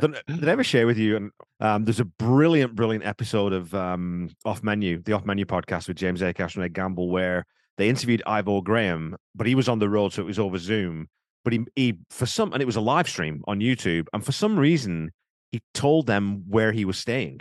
[0.00, 0.16] don't.
[0.26, 1.16] Did I ever share with you?
[1.16, 5.88] And um, there's a brilliant, brilliant episode of um, Off Menu, the Off Menu podcast
[5.88, 7.44] with James Acaster and Ed Gamble, where
[7.78, 11.08] they interviewed Ivo Graham, but he was on the road, so it was over Zoom.
[11.44, 14.32] But he, he for some, and it was a live stream on YouTube, and for
[14.32, 15.12] some reason,
[15.52, 17.40] he told them where he was staying.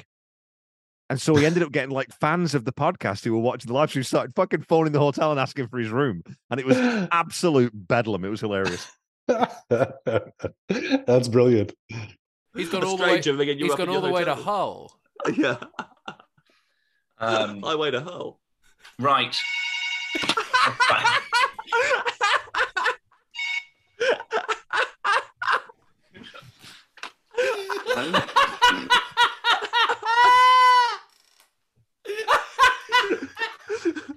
[1.10, 3.74] And so he ended up getting like fans of the podcast who were watching the
[3.74, 6.22] live stream started fucking phoning the hotel and asking for his room.
[6.52, 8.26] And it was absolute bedlam.
[8.26, 8.86] It was hilarious.
[9.30, 11.74] That's brilliant.
[12.56, 13.10] He's gone A all the way.
[13.22, 14.36] stranger ringing you He's up in gone all the way to.
[14.36, 14.94] Hull.
[15.36, 15.58] Yeah.
[17.20, 18.40] Um, Highway to Hull.
[19.00, 19.36] right.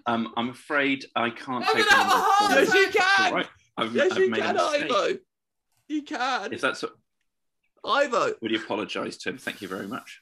[0.06, 2.32] Um, I'm afraid I can't I'm take gonna any more have a calls.
[2.38, 3.34] heart Yes, you can.
[3.34, 3.48] right.
[3.76, 4.84] I've, Yes, I've you made can, a mistake.
[4.92, 5.18] Ivo.
[5.88, 6.52] You can.
[6.52, 6.84] If that's
[7.84, 8.34] Ivo.
[8.40, 9.38] would you apologise to him?
[9.38, 10.20] Thank you very much.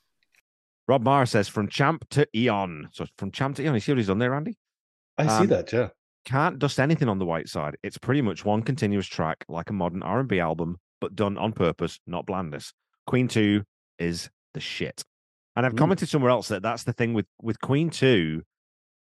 [0.87, 2.89] Rob Mara says from champ to Eon.
[2.93, 3.75] So from champ to Eon.
[3.75, 4.57] You see what he's done there, Andy?
[5.19, 5.89] I see Um, that, yeah.
[6.29, 7.79] Can't dust anything on the white side.
[7.83, 11.39] It's pretty much one continuous track, like a modern R and B album, but done
[11.39, 12.73] on purpose, not blandness.
[13.07, 13.63] Queen Two
[13.99, 15.03] is the shit.
[15.57, 15.79] And I've Mm.
[15.79, 18.43] commented somewhere else that that's the thing with with Queen Two.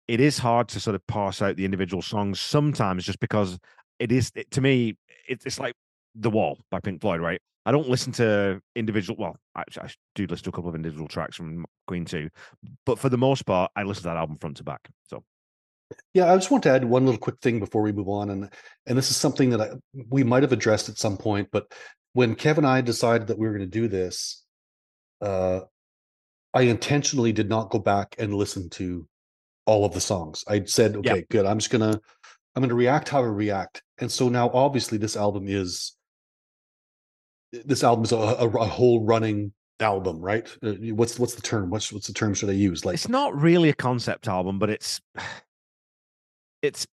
[0.06, 3.58] It is hard to sort of parse out the individual songs sometimes, just because
[3.98, 4.96] it is it, to me.
[5.28, 5.74] It, it's like
[6.14, 7.40] The Wall by Pink Floyd, right?
[7.66, 9.18] I don't listen to individual.
[9.18, 12.30] Well, actually, I do listen to a couple of individual tracks from Queen Two,
[12.86, 14.88] but for the most part, I listen to that album front to back.
[15.02, 15.24] So
[16.14, 18.50] Yeah, I just want to add one little quick thing before we move on, and
[18.86, 19.70] and this is something that I,
[20.08, 21.72] we might have addressed at some point, but
[22.12, 24.44] when Kevin and I decided that we were going to do this,
[25.20, 25.60] uh,
[26.52, 29.06] I intentionally did not go back and listen to
[29.66, 30.44] all of the songs.
[30.48, 31.46] I said, okay, good.
[31.46, 32.00] I'm just gonna
[32.56, 35.94] I'm gonna react how I react, and so now obviously this album is
[37.52, 40.48] this album is a, a, a whole running album, right?
[40.62, 41.70] Uh, what's what's the term?
[41.70, 42.84] What's what's the term should I use?
[42.84, 45.00] Like it's not really a concept album, but it's
[46.62, 46.86] it's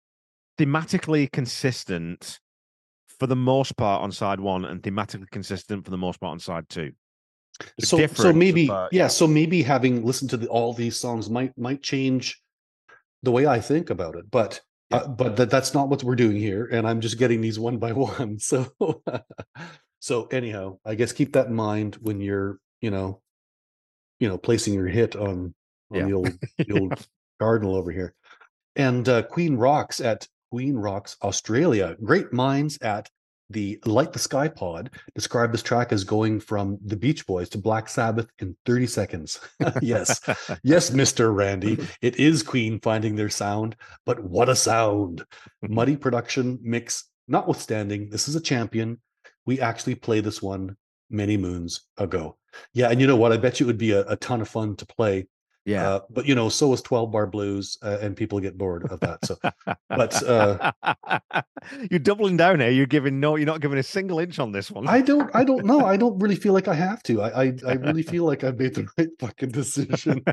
[0.57, 2.39] thematically consistent
[3.07, 6.39] for the most part on side one, and thematically consistent for the most part on
[6.39, 6.91] side two.
[7.77, 9.07] It's so so maybe but yeah yeah.
[9.07, 12.41] so maybe having listened to the, all these songs might might change
[13.23, 14.59] the way i think about it but
[14.91, 14.97] Yeah.
[14.97, 17.77] uh, but that, that's not what we're doing here and i'm just getting these one
[17.77, 18.67] by one so
[20.01, 23.21] so anyhow i guess keep that in mind when you're you know
[24.19, 25.55] you know placing your hit on
[25.91, 26.05] on Yeah.
[26.07, 27.07] the old the old
[27.39, 28.13] cardinal over here
[28.75, 33.09] and uh, queen rocks at queen rocks australia great minds at
[33.49, 37.57] the light the sky pod describe this track as going from the beach boys to
[37.57, 39.39] black sabbath in 30 seconds.
[39.81, 40.19] Yes.
[40.63, 45.25] Yes mr randy it is queen finding their sound but what a sound!
[45.61, 48.99] Muddy production mix notwithstanding this is a champion.
[49.45, 50.75] We actually played this one
[51.09, 52.37] many moons ago.
[52.73, 53.31] Yeah and you know what?
[53.31, 55.27] I bet you it would be a, a ton of fun to play
[55.65, 55.89] yeah.
[55.89, 58.99] uh, but you know so is 12 bar blues uh, and people get bored of
[59.01, 59.37] that so
[59.89, 60.71] but, uh,
[61.91, 62.69] you're doubling down here.
[62.69, 63.35] You're giving no.
[63.35, 64.87] You're not giving a single inch on this one.
[64.87, 65.85] I don't I don't know.
[65.85, 67.21] I don't really feel like I have to.
[67.21, 70.23] I I, I really feel like I've made the right fucking decision.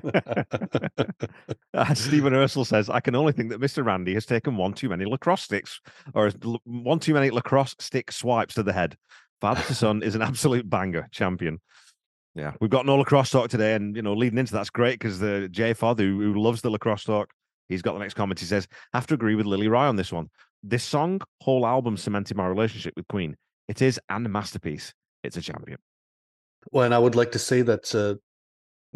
[1.74, 3.84] As Stephen Ursel says, I can only think that Mr.
[3.84, 5.80] Randy has taken one too many lacrosse sticks
[6.14, 6.30] or
[6.64, 8.96] one too many lacrosse stick swipes to the head.
[9.40, 11.60] Father to son is an absolute banger champion.
[12.34, 13.74] Yeah, we've got no lacrosse talk today.
[13.74, 16.70] And, you know, leading into that's great because the Jay Fod, who, who loves the
[16.70, 17.28] lacrosse talk,
[17.68, 18.40] he's got the next comment.
[18.40, 20.30] He says, have to agree with Lily Rye on this one.
[20.62, 23.36] This song, whole album cemented my relationship with Queen.
[23.68, 24.92] It is and a masterpiece.
[25.22, 25.78] It's a champion.
[26.70, 28.14] well, and I would like to say that uh,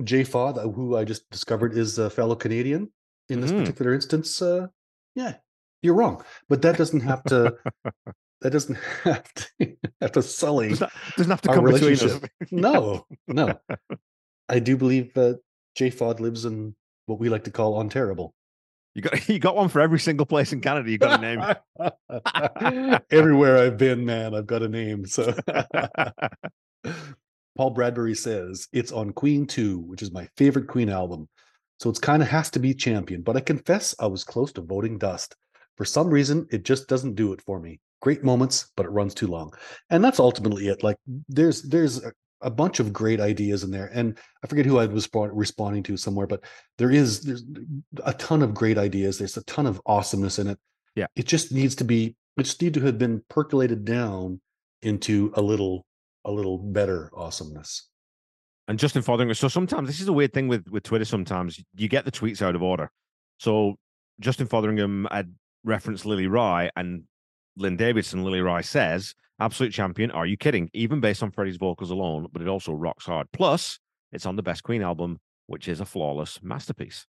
[0.02, 2.90] Jay Fod, uh, who I just discovered is a fellow Canadian
[3.28, 3.58] in this Mhm.
[3.60, 4.68] particular instance, uh,
[5.14, 5.34] yeah,
[5.82, 6.24] you're wrong.
[6.48, 7.54] But that doesn't have to.
[8.40, 10.70] that doesn't have to have to sully.
[10.70, 12.02] Doesn't, doesn't have to Our come between us.
[12.02, 12.30] relationship.
[12.50, 13.58] No, no.
[14.48, 15.40] I do believe that
[15.74, 16.74] Jay Fod lives in
[17.06, 18.32] what we like to call Ontariable.
[18.94, 20.90] You got you got one for every single place in Canada.
[20.90, 23.00] You got a name.
[23.10, 25.06] Everywhere I've been, man, I've got a name.
[25.06, 25.34] So
[27.56, 31.28] Paul Bradbury says it's on Queen 2, which is my favorite Queen album.
[31.78, 34.62] So it's kind of has to be champion, but I confess I was close to
[34.62, 35.36] voting dust.
[35.76, 37.80] For some reason, it just doesn't do it for me.
[38.02, 39.52] Great moments, but it runs too long.
[39.90, 40.82] And that's ultimately it.
[40.82, 40.96] Like
[41.28, 43.90] there's there's a, a bunch of great ideas in there.
[43.92, 46.44] And I forget who I was responding to somewhere, but
[46.78, 47.44] there is there's
[48.04, 49.18] a ton of great ideas.
[49.18, 50.58] There's a ton of awesomeness in it.
[50.94, 51.06] Yeah.
[51.16, 54.40] It just needs to be it just need to have been percolated down
[54.82, 55.86] into a little
[56.24, 57.88] a little better awesomeness.
[58.68, 59.34] and Justin Fotheringham.
[59.34, 61.04] So sometimes this is a weird thing with with Twitter.
[61.04, 62.90] Sometimes you get the tweets out of order.
[63.38, 63.76] So
[64.20, 67.04] Justin Fotheringham had referenced Lily Rye and
[67.56, 68.24] Lynn Davidson.
[68.24, 70.10] Lily Rye says, "Absolute champion.
[70.10, 70.70] Are you kidding?
[70.72, 73.28] Even based on Freddie's vocals alone, but it also rocks hard.
[73.32, 73.78] Plus,
[74.12, 77.06] it's on the best Queen album, which is a flawless masterpiece."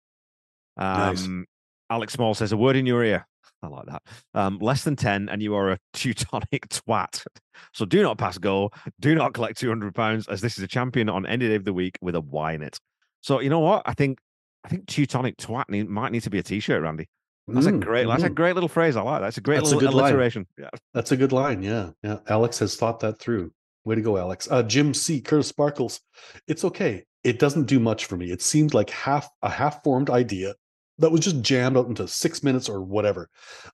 [0.77, 1.25] Nice.
[1.25, 1.45] Um,
[1.89, 3.27] Alex Small says, "A word in your ear."
[3.63, 4.01] I like that.
[4.33, 7.25] Um, less than 10, and you are a Teutonic twat.
[7.73, 8.71] So do not pass go.
[8.99, 11.97] Do not collect £200, as this is a champion on any day of the week
[12.01, 12.77] with a Y in it.
[13.21, 13.83] So you know what?
[13.85, 14.19] I think
[14.63, 17.07] I think Teutonic twat need, might need to be a t-shirt, Randy.
[17.47, 18.35] That's a Mm, great that's a mhm.
[18.35, 18.95] great little phrase.
[18.95, 19.27] I like that.
[19.27, 20.45] It's a great That's a little good line.
[20.57, 20.69] Yeah.
[20.93, 21.61] That's a good line.
[21.61, 21.89] Yeah.
[22.03, 22.19] Yeah.
[22.27, 23.51] Alex has thought that through.
[23.85, 24.47] Way to go, Alex.
[24.49, 25.19] Uh, Jim C.
[25.19, 25.99] Curtis Sparkles.
[26.47, 27.03] It's okay.
[27.25, 28.31] It doesn't do much for me.
[28.31, 30.53] It seemed like half a half-formed idea
[30.99, 33.29] that was just jammed out into six minutes or whatever.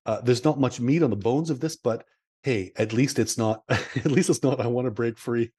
[0.06, 2.06] Uh, there's not much meat on the bones of this, but
[2.44, 3.64] hey, at least it's not.
[3.70, 4.60] At least it's not.
[4.62, 5.52] I want to break free.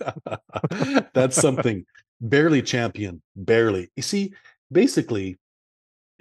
[1.14, 1.84] That's something.
[2.20, 3.22] barely champion.
[3.36, 3.90] Barely.
[3.96, 4.32] You see,
[4.72, 5.38] basically,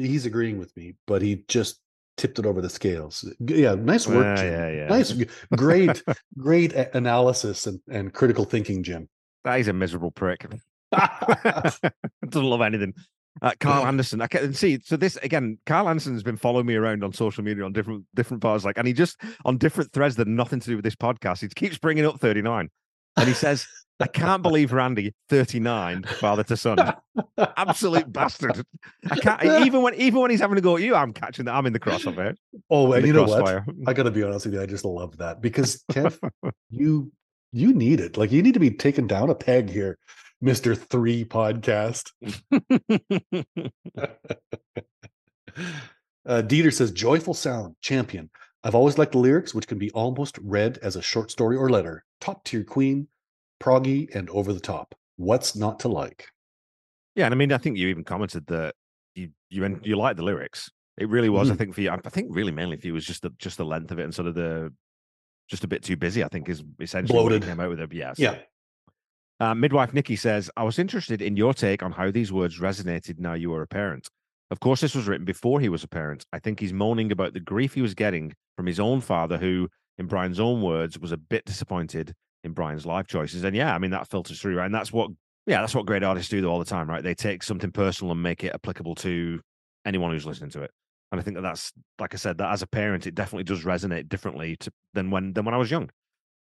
[0.08, 1.80] he's agreeing with me, but he just
[2.18, 3.32] tipped it over the scales.
[3.40, 4.54] Yeah, nice work, Yeah, Jim.
[4.54, 4.88] yeah, yeah.
[4.88, 5.14] Nice,
[5.56, 6.04] great,
[6.38, 9.08] great analysis and, and critical thinking, Jim.
[9.44, 10.46] That is a miserable prick.
[10.92, 11.94] Doesn't
[12.34, 12.94] love anything.
[13.42, 14.80] Uh, Carl Anderson, I can see.
[14.84, 18.06] So this again, Carl Anderson has been following me around on social media on different
[18.16, 20.96] different parts, like, and he just on different threads that nothing to do with this
[20.96, 21.42] podcast.
[21.42, 22.70] He keeps bringing up thirty nine,
[23.16, 23.66] and he says,
[24.00, 26.78] "I can't believe Randy thirty nine, father to son,
[27.38, 28.64] absolute bastard."
[29.10, 31.56] I can't even when even when he's having to go at you, I'm catching that.
[31.56, 32.36] I'm in the crossover.
[32.70, 33.64] Oh, and you know what?
[33.88, 34.62] I got to be honest with you.
[34.62, 36.18] I just love that because Kev,
[36.70, 37.12] you
[37.52, 38.18] you need it.
[38.18, 39.98] Like you need to be taken down a peg here,
[40.42, 42.12] Mister Three Podcast.
[46.26, 48.30] uh, Dieter says, "Joyful sound, champion."
[48.64, 51.70] I've always liked the lyrics, which can be almost read as a short story or
[51.70, 52.04] letter.
[52.20, 53.08] Top tier Queen,
[53.60, 54.96] proggy and over the top.
[55.18, 56.28] What's not to like?
[57.16, 58.76] Yeah, and I mean, I think you even commented that
[59.16, 60.70] you you you like the lyrics.
[60.98, 61.58] It really was, I Mhm.
[61.58, 61.92] think, for you.
[61.92, 64.14] I think really mainly for you was just the just the length of it and
[64.16, 64.74] sort of the
[65.50, 66.24] just a bit too busy.
[66.24, 67.94] I think is essentially what came out with it.
[67.94, 68.40] Yeah, so- Yeah.
[69.42, 73.20] Uh, Midwife Nikki says, "I was interested in your take on how these words resonated
[73.20, 74.10] now you are a parent.
[74.52, 76.26] Of course, this was written before he was a parent.
[76.34, 79.70] I think he's moaning about the grief he was getting from his own father, who,
[79.98, 82.14] in Brian's own words, was a bit disappointed
[82.44, 83.44] in Brian's life choices.
[83.44, 84.66] And yeah, I mean that filters through, right?
[84.66, 85.12] And that's what,
[85.46, 87.04] yeah, that's what great artists do though, all the time, right?
[87.04, 89.40] They take something personal and make it applicable to
[89.86, 90.72] anyone who's listening to it.
[91.12, 93.64] And I think that that's, like I said, that as a parent, it definitely does
[93.64, 95.90] resonate differently to, than when than when I was young.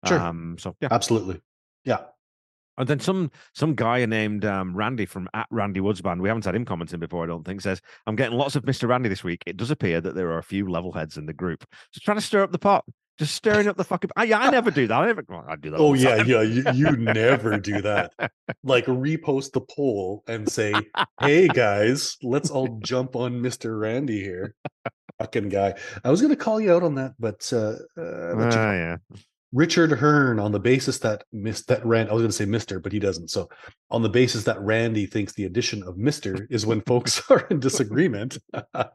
[0.08, 0.20] Sure.
[0.20, 1.40] Um, so yeah, Absolutely.
[1.84, 2.00] Yeah.
[2.78, 6.46] and then some some guy named um, Randy from at Randy Woods Band, we haven't
[6.46, 8.90] had him commenting before, I don't think, says, I'm getting lots of Mr.
[8.90, 9.44] Randy this week.
[9.46, 11.64] It does appear that there are a few level heads in the group.
[11.92, 12.84] So trying to stir up the pot,
[13.18, 14.96] just stirring up the fucking I, I never do that.
[14.96, 15.80] I never well, I do that.
[15.80, 16.28] Oh yeah, time.
[16.28, 16.42] yeah.
[16.42, 18.14] You, you never do that.
[18.64, 20.74] Like repost the poll and say,
[21.20, 24.56] "Hey guys, let's all jump on Mister Randy here."
[25.20, 25.76] Fucking guy.
[26.04, 28.98] I was gonna call you out on that, but uh, uh, you Ah, yeah.
[29.56, 32.78] Richard Hearn on the basis that Miss that Rand I was going to say Mister,
[32.78, 33.30] but he doesn't.
[33.30, 33.48] So
[33.90, 37.62] on the basis that Randy thinks the addition of Mister is when folks are in
[37.62, 38.38] disagreement,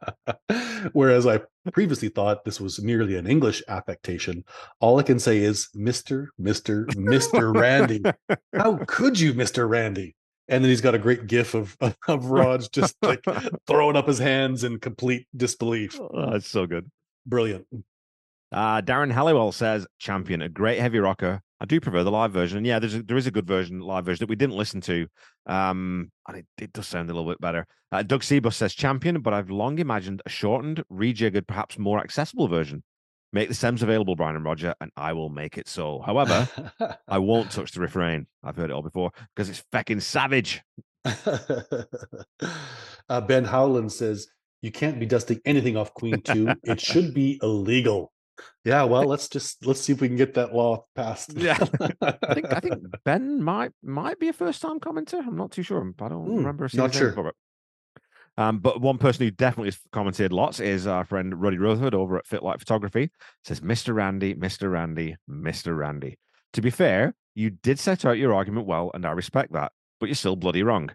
[0.93, 1.41] whereas I
[1.73, 4.45] previously thought this was merely an English affectation.
[4.81, 8.03] All I can say is Mister, Mister, Mister Randy.
[8.55, 10.15] How could you, Mister Randy?
[10.49, 11.75] And then he's got a great gif of
[12.07, 13.25] of Raj just like
[13.67, 15.99] throwing up his hands in complete disbelief.
[15.99, 16.91] Oh, it's so good.
[17.25, 17.67] Brilliant.
[18.53, 21.41] Uh, Darren Halliwell says, "Champion, a great heavy rocker.
[21.61, 22.65] I do prefer the live version.
[22.65, 25.07] Yeah, there's a, there is a good version, live version that we didn't listen to.
[25.47, 27.67] Um, and it, it does sound a little bit better.
[27.93, 32.49] Uh, Doug Sebus says, "Champion, but I've long imagined a shortened, rejiggered, perhaps more accessible
[32.49, 32.83] version.
[33.33, 36.01] Make the stems available, Brian and Roger, and I will make it so.
[36.01, 36.49] However,
[37.07, 38.27] I won't touch the refrain.
[38.43, 40.63] I've heard it all before because it's fucking savage.
[41.05, 41.85] uh,
[43.21, 44.27] ben Howland says
[44.63, 46.55] you can't be dusting anything off Queen 2.
[46.65, 48.13] It should be illegal.
[48.65, 51.33] Yeah, well, let's just let's see if we can get that law passed.
[51.35, 51.57] Yeah.
[52.03, 55.27] I think I think Ben might might be a first time commenter.
[55.27, 55.81] I'm not too sure.
[56.01, 57.33] I don't Hmm, remember not sure.
[58.39, 62.17] Um, but one person who definitely has commented lots is our friend Ruddy Rutherford over
[62.17, 63.11] at Fit Light Photography.
[63.45, 63.95] Says, Mr.
[63.95, 64.71] Randy, Mr.
[64.73, 65.77] Randy, Mr.
[65.77, 66.17] Randy.
[66.55, 70.07] To be fair, you did set out your argument well, and I respect that, but
[70.07, 70.91] you're still bloody wrong.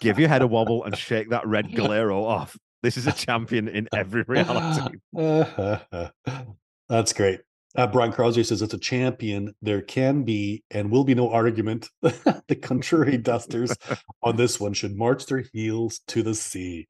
[0.00, 2.56] Give your head a wobble and shake that red galero off.
[2.82, 4.98] This is a champion in every reality.
[6.88, 7.40] That's great.
[7.76, 9.52] Uh, Brian Krause says it's a champion.
[9.60, 11.90] There can be and will be no argument.
[12.02, 13.76] the contrary dusters
[14.22, 16.86] on this one should march their heels to the sea.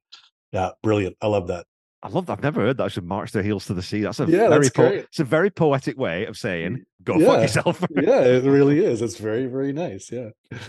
[0.51, 1.17] Yeah, brilliant.
[1.21, 1.65] I love that.
[2.03, 2.33] I love that.
[2.33, 2.83] I've never heard that.
[2.83, 4.01] I should march their heels to the sea.
[4.01, 7.25] That's a Yeah, very that's po- it's a very poetic way of saying go Yeah.
[7.25, 7.83] fuck yourself.
[7.89, 9.01] Yeah, it really is.
[9.01, 10.11] It's very, very nice.
[10.11, 10.29] Yeah.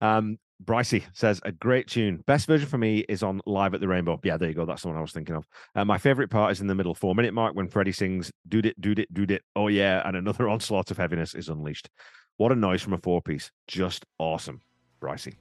[0.00, 2.22] Um, Brycey says a great tune.
[2.26, 4.18] Best version for me is on Live at the Rainbow.
[4.22, 4.64] Yeah, there you go.
[4.64, 5.46] That's the one I was thinking of.
[5.74, 8.66] Uh, my favorite part is in the middle four minute mark when Freddie sings "Dood
[8.66, 11.88] it, dood it, dood it." Oh yeah, and another onslaught of heaviness is unleashed.
[12.36, 13.50] What a noise from a four piece.
[13.66, 14.60] Just awesome,
[15.00, 15.36] Brycey.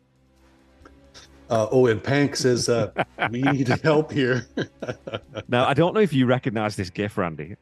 [1.49, 2.91] Uh, oh, and Pank says uh,
[3.29, 4.47] we need help here.
[5.47, 7.55] Now I don't know if you recognize this gif, Randy.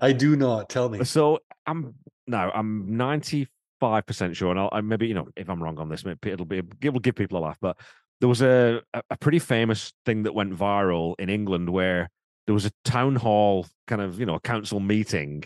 [0.00, 0.68] I do not.
[0.68, 1.04] Tell me.
[1.04, 1.94] So I'm
[2.26, 3.46] no, I'm ninety
[3.80, 6.30] five percent sure, and I'll I maybe you know if I'm wrong on this, maybe
[6.30, 7.58] it'll be it will give people a laugh.
[7.60, 7.76] But
[8.20, 12.08] there was a a a pretty famous thing that went viral in England where
[12.46, 15.44] there was a town hall kind of you know a council meeting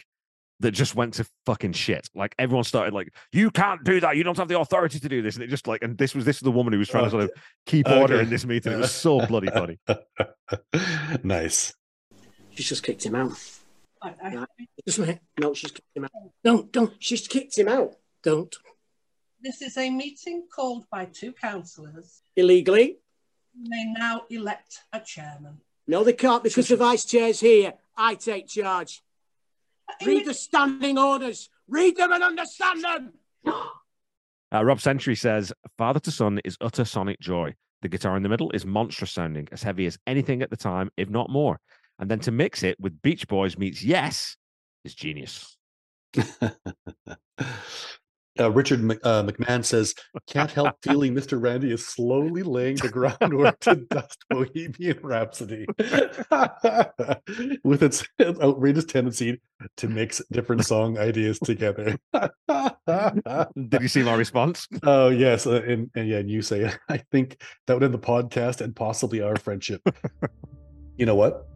[0.60, 2.06] that just went to fucking shit.
[2.14, 4.16] Like everyone started like, "You can't do that.
[4.16, 6.24] You don't have the authority to do this." And it just like, and this was
[6.26, 7.30] this is the woman who was trying to sort of
[7.64, 8.24] keep order Okay.
[8.24, 8.72] in this meeting.
[8.74, 9.78] It was so bloody funny.
[11.22, 11.72] nice.
[12.50, 13.32] She's just kicked him out.
[14.02, 14.46] I, I, Right.
[14.86, 15.20] Just a minute.
[15.38, 16.10] No, she's kicked him out.
[16.14, 16.32] Oh.
[16.42, 16.92] Don't, don't.
[16.98, 17.94] She's kicked him out.
[18.22, 18.54] Don't.
[19.40, 22.22] This is a meeting called by two councillors.
[22.36, 22.98] Illegally.
[23.54, 25.60] They now elect a chairman.
[25.86, 27.74] No, they can't because the vice chair's here.
[27.96, 29.02] I take charge.
[30.00, 31.48] In Read the standing orders.
[31.68, 33.12] Read them and understand them.
[34.52, 37.54] Uh, Rob Century says, Father to Son is utter sonic joy.
[37.82, 40.90] The guitar in the middle is monstrous sounding, as heavy as anything at the time,
[40.96, 41.60] if not more.
[42.00, 44.36] And then to mix it with Beach Boys meets Yes
[44.84, 45.56] is genius.
[48.38, 49.94] Uh, Richard uh, McMahon says,
[50.28, 51.40] "Can't help feeling Mr.
[51.40, 55.66] Randy is slowly laying the groundwork to dust Bohemian Rhapsody,
[57.64, 59.40] with its outrageous tendency
[59.76, 64.68] to mix different song ideas together." Did you see my response?
[64.84, 67.98] Oh yes, uh, and, and yeah, and you say, "I think that would end the
[67.98, 69.82] podcast and possibly our friendship."
[70.96, 71.46] you know what?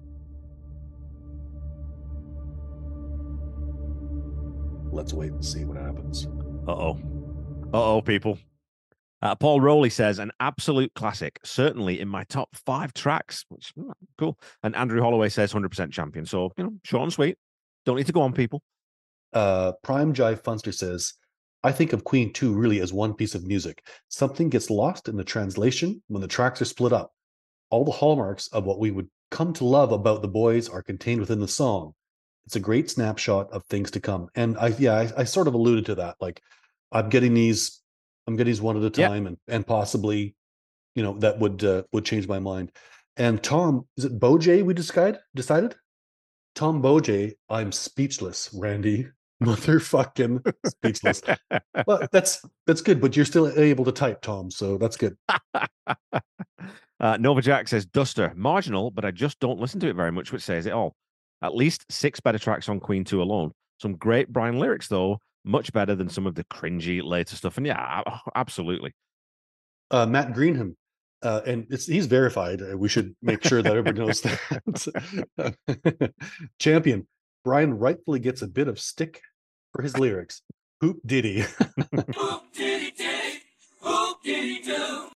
[4.91, 6.27] Let's wait and see what happens.
[6.67, 6.99] Uh oh.
[7.73, 8.39] Uh oh, people.
[9.23, 13.91] Uh, Paul Rowley says, an absolute classic, certainly in my top five tracks, which mm,
[14.19, 14.39] cool.
[14.63, 16.27] And Andrew Holloway says 100% champion.
[16.27, 17.39] So, you know, short and sweet.
[17.87, 18.63] Don't need to go on, people.
[19.33, 21.15] uh, Prime Jive Funster says,
[21.63, 23.85] I think of Queen 2 really as one piece of music.
[24.09, 27.13] Something gets lost in the translation when the tracks are split up.
[27.71, 31.21] All the hallmarks of what we would come to love about the boys are contained
[31.21, 31.95] within the song.
[32.47, 34.29] It's a great snapshot of things to come.
[34.35, 36.17] And I, yeah, I, I sort of alluded to that.
[36.21, 36.43] Like,
[36.93, 37.81] I'm getting these,
[38.27, 39.09] I'm getting these one at a Yeah.
[39.09, 40.35] time, and and possibly,
[40.95, 42.73] you know, that would uh, would change my mind.
[43.17, 44.63] And Tom, is it Boj?
[44.65, 45.75] We decided decided.
[46.55, 49.09] Tom Boj, I'm speechless, Randy.
[49.43, 51.21] Motherfucking speechless.
[51.87, 54.51] well, that's that's good, but you're still able to type, Tom.
[54.51, 55.17] So that's good.
[57.01, 60.33] uh, Nova Jack says Duster, marginal, but I just don't listen to it very much,
[60.33, 60.95] which says it all.
[61.43, 63.53] At least six better tracks on Queen 2 alone.
[63.81, 67.57] Some great Brian lyrics, though, much better than some of the cringy later stuff.
[67.59, 68.03] And yeah,
[68.35, 68.93] absolutely.
[69.91, 70.77] Uh, Matt Greenham,
[71.23, 72.63] uh, and it's he's verified.
[72.63, 76.15] Uh, We should make sure that everybody knows that.
[76.59, 77.07] Champion
[77.45, 79.21] Brian rightfully gets a bit of stick
[79.73, 80.41] for his lyrics.
[80.81, 81.45] Hoop diddy.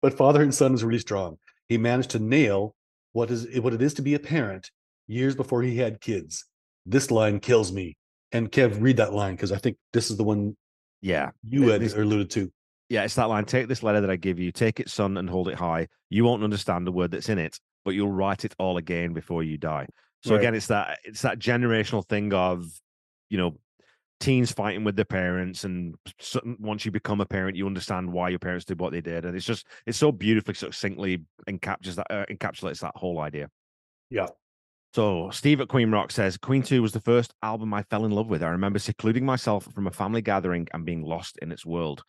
[0.02, 1.38] but father and son is really strong.
[1.68, 2.74] He managed to nail
[3.12, 4.70] what is what it is to be a parent
[5.08, 6.44] years before he had kids.
[6.86, 7.96] This line kills me.
[8.30, 10.56] And Kev, read that line because I think this is the one
[11.00, 11.30] Yeah.
[11.42, 12.52] you had alluded to.
[12.90, 13.44] Yeah, it's that line.
[13.44, 15.88] Take this letter that I give you, take it, son, and hold it high.
[16.10, 19.42] You won't understand the word that's in it, but you'll write it all again before
[19.42, 19.86] you die.
[20.22, 20.40] So Right.
[20.40, 22.66] again, it's that it's that generational thing of,
[23.30, 23.58] you know,
[24.20, 25.94] teens fighting with their parents, and
[26.58, 29.36] once you become a parent, you understand why your parents did what they did, and
[29.36, 33.48] it's just it's so beautifully succinctly encaptures that uh, encapsulates that whole idea.
[34.10, 34.28] Yeah.
[34.94, 38.10] So Steve at Queen Rock says Queen 2 was the first album I fell in
[38.10, 38.42] love with.
[38.42, 42.02] I remember secluding myself from a family gathering and being lost in its world.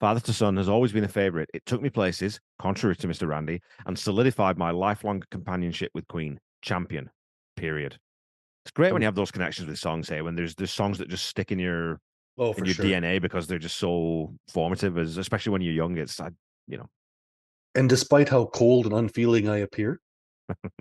[0.00, 1.48] Father to Son has always been a favorite.
[1.54, 3.28] It took me places, contrary to Mr.
[3.28, 6.38] Randy, and solidified my lifelong companionship with Queen.
[6.62, 7.08] Champion.
[7.56, 7.96] Period.
[8.64, 11.08] It's great when you have those connections with songs here, when there's there's songs that
[11.08, 12.00] just stick in your
[12.36, 12.84] Oh, in your sure.
[12.86, 15.96] DNA because they're just so formative, as especially when you're young.
[15.98, 16.30] It's I,
[16.66, 16.88] you know,
[17.76, 20.00] And despite how cold and unfeeling I appear,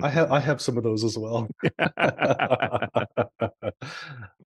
[0.01, 1.47] I have I have some of those as well.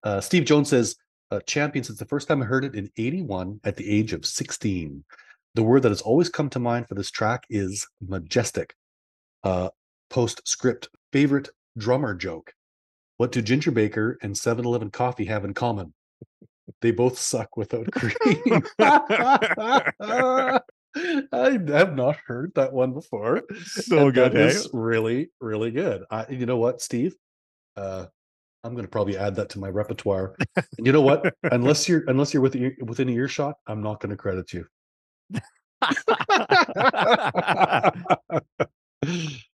[0.03, 0.95] uh, Steve Jones says,
[1.31, 4.25] uh, "Champion since the first time I heard it in '81 at the age of
[4.25, 5.03] 16.
[5.55, 8.75] The word that has always come to mind for this track is majestic.
[9.43, 9.69] Uh,
[10.09, 12.53] postscript favorite drummer joke.
[13.17, 15.93] What do Ginger Baker and 7-Eleven coffee have in common?
[16.81, 18.61] They both suck without cream.
[21.31, 23.43] I have not heard that one before.
[23.65, 24.35] so And good.
[24.35, 24.53] eh?
[24.73, 26.03] really, really good.
[26.09, 27.15] I, you know what, Steve?
[27.75, 28.05] Uh,
[28.63, 30.35] I'm going to probably add that to my repertoire.
[30.55, 31.33] And you know what?
[31.43, 34.65] unless you're unless you're within within earshot, I'm not going to credit you.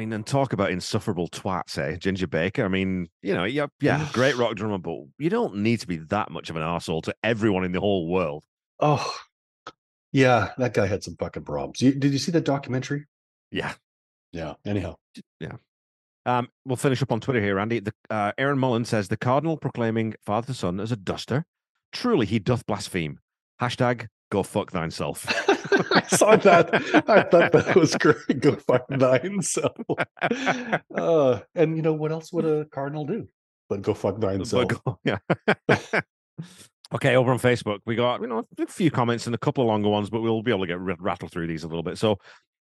[0.00, 1.96] mean, and talk about insufferable twats, eh?
[1.96, 2.64] Ginger Baker.
[2.64, 5.98] I mean, you know, yeah, yeah, great rock drummer, but you don't need to be
[5.98, 8.44] that much of an asshole to everyone in the whole world.
[8.80, 9.14] oh,
[10.12, 11.80] yeah, that guy had some fucking problems.
[11.80, 13.06] You, did you see that documentary?
[13.52, 13.74] Yeah.
[14.32, 14.54] Yeah.
[14.64, 14.96] Anyhow,
[15.38, 15.52] yeah.
[16.26, 17.80] Um, we'll finish up on Twitter here, Andy.
[17.80, 21.44] The, uh, Aaron Mullen says the cardinal proclaiming father to son as a duster.
[21.92, 23.18] Truly, he doth blaspheme.
[23.60, 25.26] Hashtag go fuck thyself.
[25.92, 26.74] I saw that.
[27.08, 28.40] I thought that was great.
[28.40, 29.76] Go fuck thine self.
[30.94, 33.28] Uh, and you know what else would a cardinal do?
[33.68, 34.68] But go fuck thine self.
[34.68, 35.18] go- yeah.
[36.94, 39.68] okay, over on Facebook, we got you know a few comments and a couple of
[39.68, 41.98] longer ones, but we'll be able to get r- rattle through these a little bit.
[41.98, 42.18] So,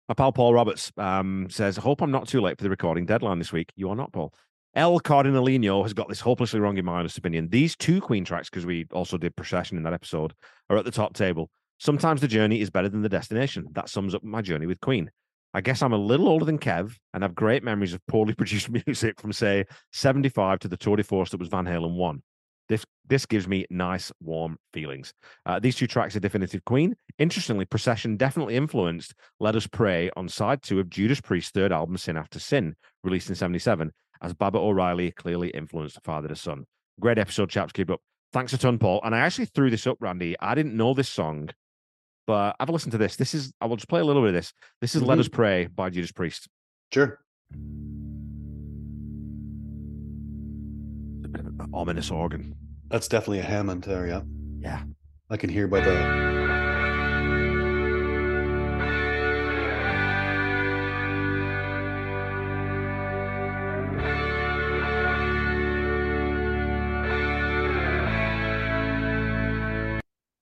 [0.08, 3.06] my pal Paul Roberts um, says, "I hope I'm not too late for the recording
[3.06, 4.34] deadline this week." You are not, Paul.
[4.75, 7.49] El Cardinalino has got this hopelessly wrong in my honest opinion.
[7.49, 10.33] These two Queen tracks, because we also did procession in that episode,
[10.68, 11.51] are at the top table.
[11.79, 13.66] Sometimes the journey is better than the destination.
[13.73, 15.11] That sums up my journey with Queen.
[15.53, 18.71] I guess I'm a little older than Kev and have great memories of poorly produced
[18.71, 22.23] music from, say, 75 to the Tour de Force that was Van Halen 1.
[22.68, 25.12] This this gives me nice, warm feelings.
[25.45, 26.95] Uh, these two tracks are definitive Queen.
[27.18, 31.97] Interestingly, Procession definitely influenced Let Us Pray on side two of Judas Priest's third album,
[31.97, 33.91] Sin After Sin, released in 77,
[34.23, 36.66] as Baba O'Riley clearly influenced Father to Son.
[37.01, 37.73] Great episode, chaps.
[37.73, 38.01] Keep up.
[38.33, 39.01] Thanks a ton, Paul.
[39.05, 40.37] And I actually threw this up, Randy.
[40.41, 41.49] I didn't know this song,
[42.27, 43.16] but have a listen to this.
[43.16, 44.53] This is, I will just play a little bit of this.
[44.81, 45.21] This is Let Mhm.
[45.21, 46.49] Us Pray by Judas Priest.
[46.93, 47.18] Sure.
[51.25, 52.55] A bit of an ominous organ.
[52.89, 54.23] That's definitely a Hammond there, yeah.
[54.61, 54.83] Yeah.
[55.31, 56.70] I can hear by the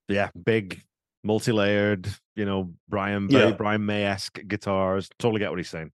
[0.09, 0.83] Yeah, big,
[1.23, 3.53] multi-layered, you know, Brian, Yeah.
[3.53, 5.09] Brian May-esque guitars.
[5.19, 5.93] Totally get what he's saying.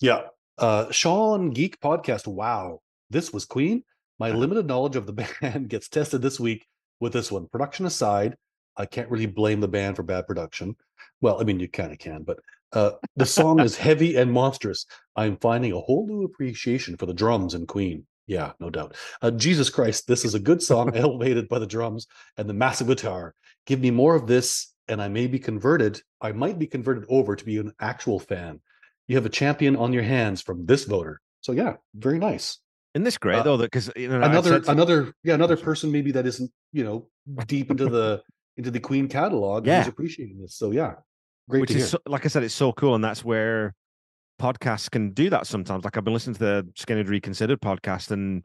[0.00, 0.22] Yeah.
[0.58, 2.26] Uh Sean Geek Podcast.
[2.26, 2.80] Wow.
[3.10, 3.82] This was Queen.
[4.18, 6.66] My limited knowledge of the band gets tested this week
[7.00, 7.46] with this one.
[7.48, 8.36] Production aside,
[8.76, 10.76] I can't really blame the band for bad production.
[11.20, 12.38] Well, I mean, you kind of can, but
[12.72, 14.86] uh, the song is heavy and monstrous.
[15.16, 18.06] I'm finding a whole new appreciation for the drums in Queen.
[18.30, 18.94] Yeah, no doubt.
[19.20, 22.06] Uh, Jesus Christ, this is a good song, elevated by the drums
[22.36, 23.34] and the massive guitar.
[23.66, 26.00] Give me more of this, and I may be converted.
[26.20, 28.60] I might be converted over to be an actual fan.
[29.08, 31.20] You have a champion on your hands from this voter.
[31.40, 32.58] So yeah, very nice.
[32.94, 33.58] Isn't this great Uh, though?
[33.58, 37.08] Because you know, another another yeah another person maybe that isn't you know
[37.48, 38.22] deep into the
[38.56, 39.78] into the Queen catalog Yeah.
[39.80, 40.54] who's appreciating this.
[40.54, 40.94] So yeah,
[41.48, 41.84] great which to hear.
[41.84, 43.74] is so, like I said, it's so cool, and that's where
[44.40, 45.84] podcasts can do that sometimes.
[45.84, 48.42] Like I've been listening to the Skynyrd Reconsidered podcast and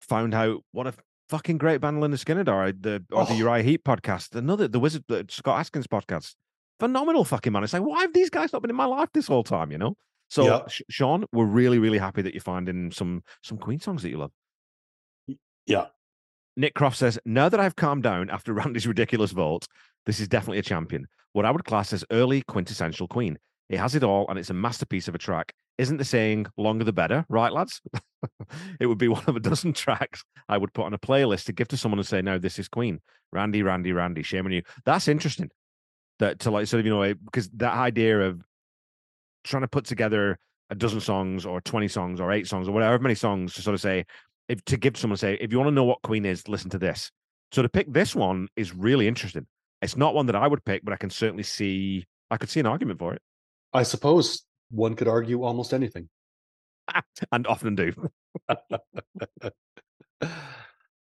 [0.00, 0.94] found out what a
[1.28, 2.72] fucking great band Lynyrd Skynyrd are.
[2.72, 3.36] The or the Oh.
[3.36, 6.34] Uriah Heep podcast, another the Wizard the Scott Askins podcast,
[6.80, 7.64] phenomenal fucking man.
[7.64, 9.70] It's like why have these guys not been in my life this whole time?
[9.72, 9.96] You know.
[10.28, 10.64] So.
[10.68, 14.18] Sh- Sean, we're really really happy that you're finding some some Queen songs that you
[14.18, 14.32] love.
[15.66, 15.86] yeah,
[16.56, 19.66] Nick Croft says, now that I've calmed down after Randy's ridiculous vote,
[20.06, 21.06] this is definitely a champion.
[21.32, 23.38] What I would class as early quintessential Queen.
[23.68, 25.52] It has it all and it's a masterpiece of a track.
[25.78, 27.82] Isn't the saying longer the better, right, lads?
[28.80, 31.52] it would be one of a dozen tracks I would put on a playlist to
[31.52, 33.00] give to someone and say, no, this is Queen.
[33.32, 34.62] Randy, Randy, Randy, shame on you.
[34.84, 35.50] That's interesting.
[36.18, 38.42] That to like sort of, you know, because that idea of
[39.44, 40.38] trying to put together
[40.70, 43.74] a dozen songs or 20 songs or eight songs or whatever many songs to sort
[43.74, 44.04] of say,
[44.48, 46.78] if to give someone say, if you want to know what Queen is, listen to
[46.78, 47.10] this.
[47.52, 49.46] So to pick this one is really interesting.
[49.82, 52.60] It's not one that I would pick, but I can certainly see I could see
[52.60, 53.22] an argument for it.
[53.72, 56.08] I suppose one could argue almost anything.
[57.32, 57.92] and often do.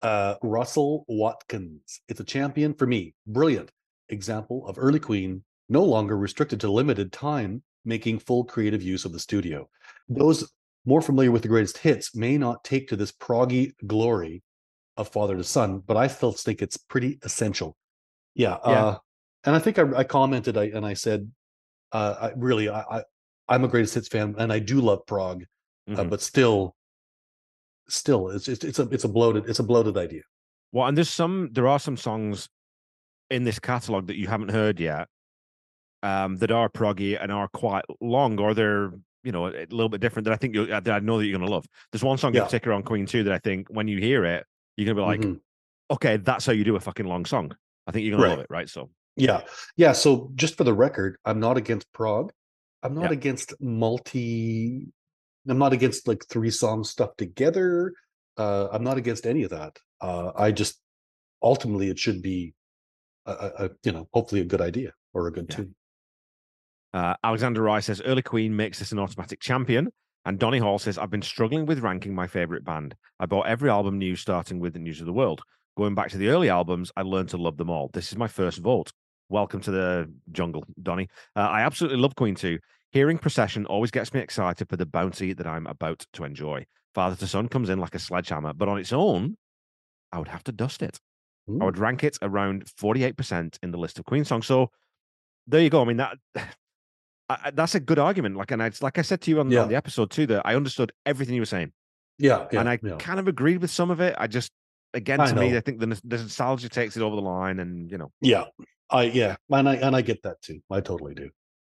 [0.02, 2.02] uh, Russell Watkins.
[2.08, 3.14] It's a champion for me.
[3.28, 3.72] Brilliant
[4.10, 9.12] example of early Queen, no longer restricted to limited time, making full creative use of
[9.12, 9.70] the studio.
[10.08, 10.52] Those
[10.86, 14.44] more familiar with the greatest hits may not take to this proggy glory
[14.98, 17.76] of father to son, but I still think it's pretty essential.
[18.36, 18.58] Yeah.
[18.66, 18.86] Yeah.
[18.86, 18.98] Uh,
[19.46, 21.32] and I think I, I commented I, and I said,
[21.94, 23.04] uh, I really, I, I,
[23.50, 25.44] I'm a greatest hits fan and I do love prog,
[25.88, 26.10] uh, Mhm.
[26.10, 26.76] but still,
[27.90, 30.22] still, it's it's it's a it's a bloated it's a bloated idea.
[30.72, 32.50] Well, and there's some, there are some songs
[33.30, 35.08] in this catalog that you haven't heard yet
[36.02, 38.92] um, that are proggy and are quite long, or they're
[39.24, 41.38] you know a little bit different that I think you that I know that you're
[41.38, 41.66] going to love.
[41.92, 42.46] There's one song in Yeah.
[42.46, 44.46] particular on Queen too that I think when you hear it,
[44.78, 45.40] you're going to be like, Mhm.
[45.92, 47.56] okay, that's how you do a fucking long song.
[47.88, 48.68] I think you're going to love it, right?
[48.70, 49.42] So Yeah,
[49.76, 49.92] yeah.
[49.92, 52.32] So just for the record, I'm not against prog.
[52.82, 53.18] I'm not Yeah.
[53.18, 54.88] against multi.
[55.48, 57.94] I'm not against like three songs stuck together.
[58.38, 59.78] Uh, I'm not against any of that.
[60.02, 60.80] Uh, I just
[61.42, 62.54] ultimately it should be,
[63.26, 65.56] a, a, you know, hopefully a good idea or a good Yeah.
[65.58, 65.76] tune.
[66.94, 69.90] Uh, Alexander Rice says early Queen makes this an automatic champion.
[70.26, 72.96] And Donny Hall says, I've been struggling with ranking my favorite band.
[73.20, 75.42] I bought every album new, starting with the News of the World.
[75.76, 77.90] Going back to the early albums, I learned to love them all.
[77.94, 78.92] This is my first vote.
[79.34, 81.10] Welcome to the jungle, Donny.
[81.36, 82.60] Uh, I absolutely love Queen too.
[82.92, 86.68] Hearing Procession always gets me excited for the bounty that I'm about to enjoy.
[86.94, 89.36] Father to Son comes in like a sledgehammer, but on its own,
[90.12, 91.00] I would have to dust it.
[91.50, 94.46] I would rank it around 48% in the list of Queen songs.
[94.46, 94.70] So
[95.48, 95.82] there you go.
[95.82, 96.16] I mean, that
[97.28, 98.38] I- that's a good argument.
[98.38, 99.64] Like, and I, like I said to you on, Yeah.
[99.64, 101.72] on the episode too, that I understood everything you were saying,
[102.20, 102.98] Yeah, yeah, and I yeah.
[102.98, 104.14] kind of agreed with some of it.
[104.20, 104.52] I just,
[104.94, 105.58] again, I to me.
[105.58, 108.46] I think the, the nostalgia takes it over the line, and you know, Yeah,
[108.90, 110.62] I yeah, and I and I get that too.
[110.72, 111.30] I totally do.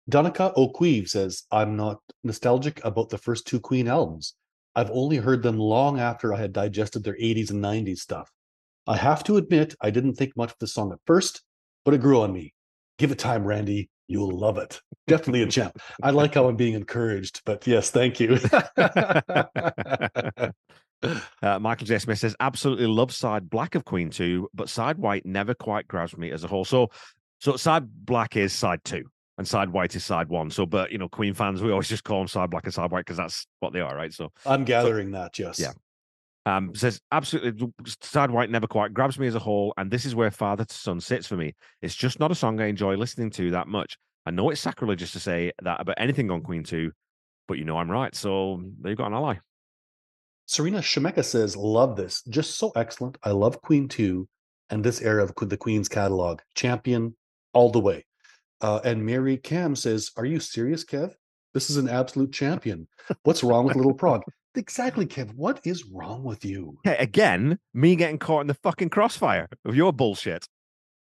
[0.10, 4.36] Donica O'Queeve says, "I'm not nostalgic about the first two Queen albums.
[4.76, 8.32] I've only heard them long after I had digested their 80s and 90s stuff.
[8.88, 11.42] I have to admit, I didn't think much of the song at first,
[11.84, 12.54] but it grew on me.
[12.98, 13.90] Give it time, Randy.
[14.08, 14.82] You'll love it.
[15.08, 15.78] Definitely a champ.
[16.02, 18.40] I like how I'm being encouraged, but yes, thank you.
[21.42, 22.00] uh, Michael J.
[22.00, 26.18] Smith says absolutely love side black of Queen two, but side white never quite grabs
[26.18, 26.66] me as a whole.
[26.66, 26.90] So,
[27.40, 29.04] so side black is side two,
[29.38, 30.50] and side white is side one.
[30.50, 32.92] So, but you know, Queen fans, we always just call them side black and side
[32.92, 34.14] white because that's what they are, right?
[34.14, 35.60] So, I'm gathering that, yes.
[35.60, 35.72] Yeah.
[36.48, 37.72] Um, says absolutely
[38.02, 40.74] side white never quite grabs me as a whole, and this is where Father to
[40.74, 41.54] Son sits for me.
[41.82, 43.98] It's just not a song I enjoy listening to that much.
[44.26, 46.92] I know it's sacrilegious to say that about anything on Queen 2,
[47.48, 48.16] but you know I'm right.
[48.16, 49.36] So there you got an ally.
[50.52, 52.24] Serena Shemeka says, Love this.
[52.24, 53.18] Just so excellent.
[53.24, 54.28] I love Queen 2
[54.70, 56.42] and this era of the Queen's catalog.
[56.56, 57.16] Champion
[57.54, 58.06] all the way.
[58.60, 61.14] Uh, and Mary Cam says, Are you serious, Kev?
[61.54, 62.90] This is an absolute champion.
[63.24, 64.24] What's wrong with Little prog?
[64.56, 65.34] Exactly, Kev.
[65.36, 66.78] What is wrong with you?
[66.84, 70.46] Again, me getting caught in the fucking crossfire of your bullshit.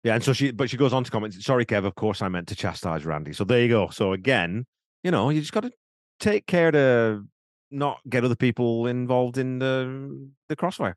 [0.04, 2.28] Yeah, and so she, but she goes on to comment, sorry, Kev, of course I
[2.28, 3.32] meant to chastise Randy.
[3.32, 3.88] So there you go.
[3.88, 4.66] So again,
[5.02, 5.72] you know, you just got to
[6.20, 7.24] take care to
[7.70, 10.96] not get other people involved in the the crossfire.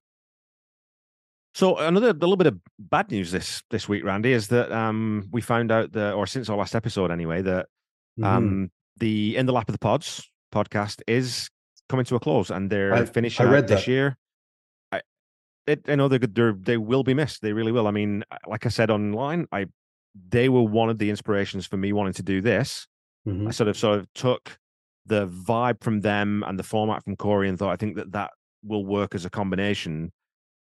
[1.53, 5.27] So another a little bit of bad news this this week, Randy, is that um
[5.31, 7.67] we found out that, or since our last episode anyway, that
[8.23, 11.49] um the in the lap of the pods podcast is
[11.89, 14.17] coming to a close, and they're I- finishing I read this year.
[14.93, 15.01] I,
[15.67, 17.41] it, I know they're, good- they're they will be missed.
[17.41, 17.87] They really will.
[17.87, 19.65] I mean, like I said online, I
[20.29, 22.87] they were one of the inspirations for me wanting to do this.
[23.27, 23.47] Mhm.
[23.47, 24.57] I sort of sort of took
[25.05, 28.31] the vibe from them and the format from Corey and thought I think that that
[28.63, 30.11] will work as a combination.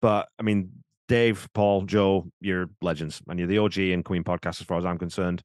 [0.00, 0.70] But I mean,
[1.08, 4.84] Dave, Paul, Joe, you're legends, and you're the OG and Queen podcast as far as
[4.86, 5.42] I'm concerned.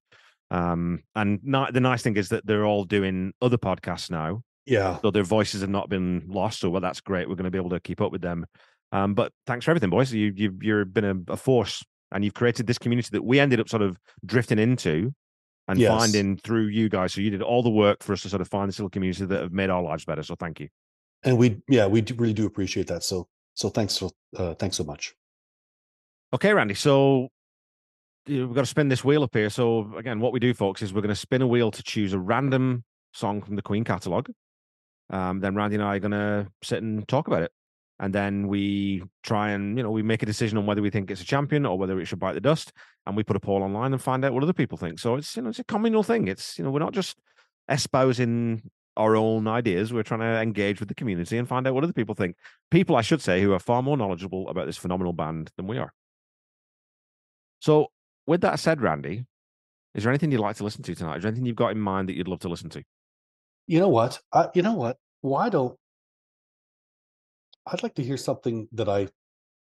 [0.52, 5.00] Um, and ni- the nice thing is that they're all doing other podcasts now, Yeah.
[5.02, 6.60] so their voices have not been lost.
[6.60, 7.28] So well, that's great.
[7.28, 8.46] We're going to be able to keep up with them.
[8.91, 10.14] Um, but thanks for everything, boys.
[10.14, 13.60] You, you've you've been a, a force, and you've created this community that we ended
[13.60, 15.14] up sort of drifting into
[15.68, 15.89] and Yes.
[15.89, 17.13] finding through you guys.
[17.13, 19.26] So you did all the work for us to sort of find this little community
[19.26, 20.24] that have made our lives better.
[20.24, 20.70] So thank you.
[21.24, 23.03] And we, yeah, we do, really do appreciate that.
[23.03, 23.93] So, so thanks.
[23.93, 25.16] So, uh, thanks so much.
[26.34, 26.76] Okay, Randy.
[26.76, 27.30] So
[28.28, 29.49] we've got to spin this wheel up here.
[29.49, 32.13] So again, what we do, folks, is we're going to spin a wheel to choose
[32.13, 34.30] a random song from the Queen catalog.
[35.09, 37.51] Um, then Randy and I are going to sit and talk about it,
[38.00, 41.10] and then we try and you know we make a decision on whether we think
[41.10, 42.74] it's a champion or whether it should bite the dust,
[43.06, 45.00] and we put a poll online and find out what other people think.
[45.00, 46.28] So it's you know it's a communal thing.
[46.28, 47.18] It's you know we're not just
[47.70, 49.91] espousing our own ideas.
[49.91, 52.38] We're trying to engage with the community and find out what other people think.
[52.72, 55.78] People, I should say, who are far more knowledgeable about this phenomenal band than we
[55.78, 55.93] are.
[57.60, 57.88] So,
[58.26, 59.26] with that said, Randy,
[59.96, 61.18] Is there anything you'd like to listen to tonight?
[61.18, 62.84] Is there anything you've got in mind that you'd love to listen to?
[63.66, 64.20] You know what?
[64.32, 64.98] I, you know what?
[65.22, 65.78] Why don't
[67.68, 69.07] I'd like to hear something that I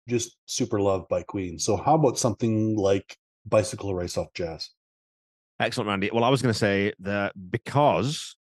[0.09, 1.59] just super love by Queen.
[1.59, 4.71] So how about something like Bicycle Race off Jazz?
[5.61, 6.11] Excellent, Randy.
[6.13, 8.37] Well, I was going to say that because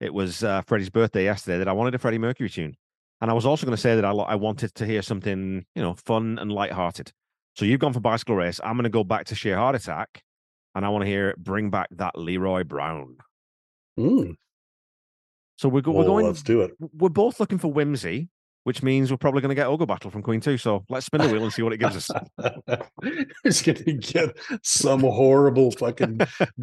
[0.00, 2.76] it was uh, Freddie's birthday yesterday, that I wanted a Freddie Mercury tune,
[3.20, 5.82] and I was also going to say that I, I wanted to hear something, you
[5.82, 7.12] know, fun and light-hearted.
[7.56, 8.60] So you've gone for Bicycle Race.
[8.62, 10.22] I'm going to go back to Sheer Heart Attack,
[10.74, 13.16] and I want to hear "Bring Back That Leroy Brown."
[13.98, 14.36] Mm.
[15.56, 16.26] So we're, go- we're going.
[16.26, 16.72] let's do it.
[16.78, 18.28] We're both looking for whimsy,
[18.64, 20.56] which means we're probably going to get Ogre Battle from Queen too.
[20.56, 22.10] So let's spin the wheel and see what it gives us.
[23.44, 26.20] It's gonna get some horrible fucking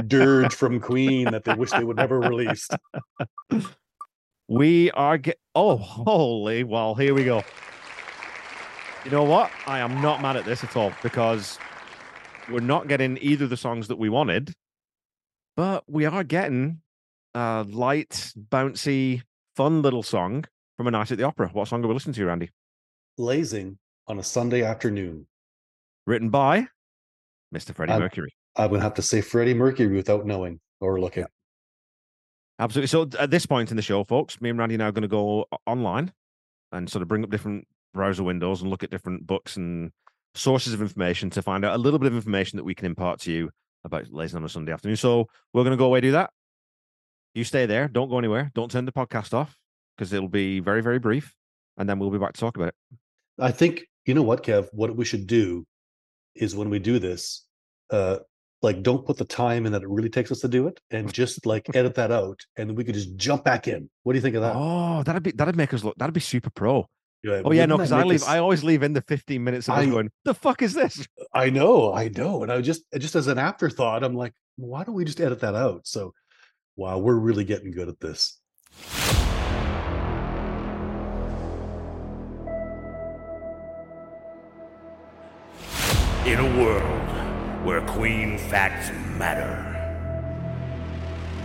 [0.07, 2.73] dirge from Queen that they wish they would never released.
[4.47, 5.37] We are get.
[5.53, 6.63] Oh, holy!
[6.63, 7.43] Well, here we go.
[9.03, 9.51] You know what?
[9.67, 11.59] I am not mad at this at all because
[12.49, 14.53] we're not getting either of the songs that we wanted,
[15.57, 16.81] but we are getting
[17.35, 19.23] a light, bouncy,
[19.55, 20.45] fun little song
[20.79, 21.49] from a night at the opera.
[21.51, 22.51] What song are we listening to, Randy?
[23.17, 23.77] Lazing
[24.07, 25.27] on a Sunday afternoon.
[26.07, 26.67] Written by
[27.53, 27.75] Mr.
[27.75, 28.33] Freddie I'm- Mercury.
[28.55, 31.25] I would have to say Freddie Mercury without knowing or looking.
[32.59, 32.87] Absolutely.
[32.87, 35.09] So at this point in the show, folks, me and Randy are now going to
[35.09, 36.13] go online
[36.71, 39.91] and sort of bring up different browser windows and look at different books and
[40.33, 43.19] sources of information to find out a little bit of information that we can impart
[43.19, 43.49] to you
[43.83, 44.95] about Lazing on a Sunday afternoon.
[44.95, 46.29] So we're going to go away do that.
[47.33, 47.89] You stay there.
[47.89, 48.49] Don't go anywhere.
[48.55, 49.59] Don't turn the podcast off
[49.99, 51.35] because it'll be very, very brief.
[51.77, 52.75] And then we'll be back to talk about it.
[53.37, 54.67] I think you know what, Kev.
[54.71, 55.65] What we should do
[56.35, 57.45] is when we do this,
[57.89, 58.19] uh,
[58.61, 61.11] like don't put the time in that it really takes us to do it, and
[61.11, 63.89] just like edit that out, and we could just jump back in.
[64.03, 64.55] What do you think of that?
[64.55, 65.95] Oh, that'd be that'd make us look.
[65.97, 66.87] That'd be super pro.
[67.23, 68.21] Yeah, Oh yeah, no, because I leave.
[68.21, 70.09] us- I always leave in the fifteen minutes of I- going.
[70.25, 71.05] The fuck is this?
[71.33, 72.43] I know, I know.
[72.43, 75.55] And I just just as an afterthought, I'm like, why don't we just edit that
[75.55, 75.85] out?
[75.85, 76.13] So
[76.75, 78.38] wow, we're really getting good at this.
[86.25, 89.65] In a world where queen facts matter,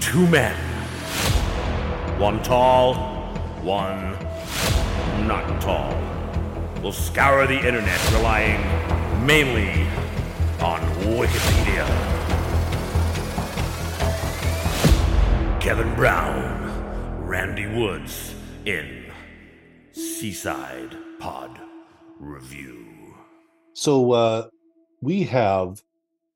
[0.00, 0.54] two men,
[2.18, 2.94] one tall,
[3.62, 4.12] one
[5.26, 5.94] not tall,
[6.82, 8.60] will scour the internet relying
[9.24, 9.86] mainly
[10.60, 11.86] on Wikipedia.
[15.60, 18.34] Kevin Brown, Randy Woods
[18.66, 19.06] in
[19.92, 21.58] Seaside Pod
[22.18, 22.84] Review.
[23.72, 24.48] So uh
[25.04, 25.82] we have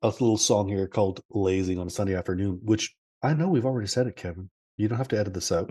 [0.03, 3.89] a little song here called Lazing on a Sunday afternoon, which I know we've already
[3.89, 4.51] said it, Kevin.
[4.77, 5.71] You don't have to edit this out.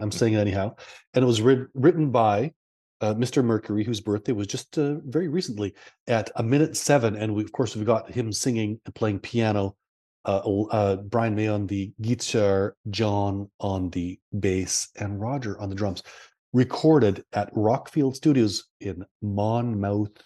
[0.00, 0.74] I'm saying it anyhow.
[1.14, 2.52] And it was writ- written by
[3.00, 3.44] uh, Mr.
[3.44, 5.72] Mercury, whose birthday was just uh, very recently
[6.08, 7.14] at a minute seven.
[7.14, 9.76] And we, of course, we've got him singing and playing piano.
[10.24, 15.74] Uh, uh, Brian May on the guitar, John on the bass, and Roger on the
[15.76, 16.02] drums.
[16.52, 20.22] Recorded at Rockfield Studios in Monmouth,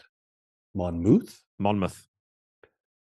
[0.75, 2.07] Monmouth, Monmouth.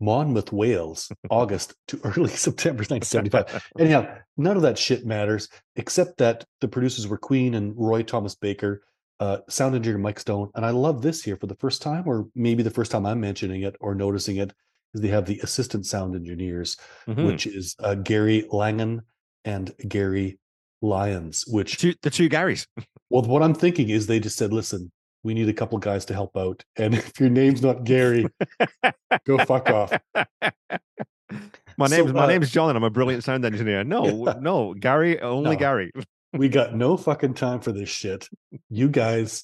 [0.02, 3.70] Monmouth, Wales, August to early September 1975.
[3.80, 8.36] Anyhow, none of that shit matters, except that the producers were Queen and Roy Thomas
[8.36, 8.82] Baker,
[9.20, 10.50] uh, sound engineer Mike Stone.
[10.56, 13.20] And I love this here for the first time, or maybe the first time I'm
[13.20, 14.54] mentioning it or noticing it,
[14.94, 16.78] is they have the assistant sound engineers,
[17.08, 17.26] Mhm.
[17.28, 19.02] which is uh, Gary Langan
[19.44, 20.40] and Gary
[20.82, 22.66] Lyons, which two, the two Garys.
[23.10, 24.92] well, what I'm thinking is they just said, listen,
[25.24, 26.64] we need a couple guys to help out.
[26.78, 28.26] And if your name's not Gary,
[29.26, 29.92] go fuck off.
[31.78, 33.84] My So, name's my uh, name's John, and I'm a brilliant sound engineer.
[33.84, 34.34] No, Yeah.
[34.40, 35.56] no, Gary, only No.
[35.58, 35.92] Gary.
[36.34, 38.28] We got no fucking time for this shit.
[38.70, 39.44] You guys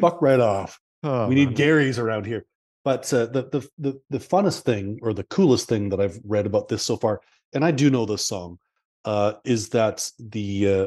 [0.00, 0.78] fuck right off.
[1.06, 1.56] Oh, we need man.
[1.58, 2.46] Garys around here.
[2.82, 6.46] But uh, the, the the the funnest thing or the coolest thing that I've read
[6.46, 7.20] about this so far,
[7.52, 8.58] and I do know this song,
[9.04, 10.86] uh, is that the uh,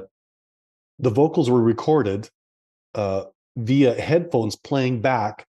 [0.98, 2.32] the vocals were recorded
[2.98, 3.26] uh,
[3.56, 5.46] via headphones playing back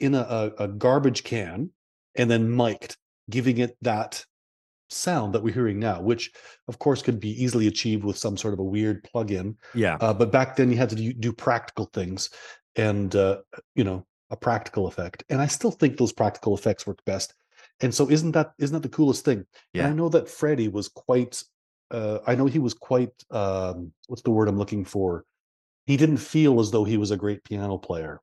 [0.00, 1.70] in a, a, garbage can
[2.16, 2.96] and then mic'd,
[3.30, 4.24] giving it that
[4.90, 6.32] sound that we're hearing now, which
[6.66, 9.56] of course could be easily achieved with some sort of a weird plug-in.
[9.74, 12.30] Yeah, Uh, but back then you had to do, do practical things
[12.76, 13.38] and uh,
[13.74, 15.24] you know a practical effect.
[15.30, 17.34] And I still think those practical effects work best.
[17.80, 19.44] And so isn't that isn't that the coolest thing?
[19.84, 21.42] And I know that Freddie was quite
[21.90, 25.24] uh, I know he was quite um, what's the word I'm looking for?
[25.88, 28.20] He didn't feel as though he was a great piano player.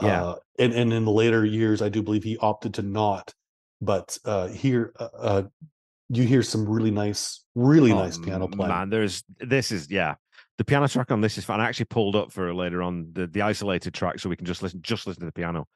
[0.00, 0.24] Yeah.
[0.24, 3.34] Uh, and and in the later years, I do believe he opted to not.
[3.80, 5.42] But uh, here, uh, uh,
[6.10, 8.70] you hear some really nice, really Oh, nice piano playing.
[8.70, 10.14] Man, there's this is yeah.
[10.58, 11.60] The piano track on this is fun.
[11.60, 14.62] I actually pulled up for later on the, the isolated track so we can just
[14.62, 15.66] listen just listen to the piano.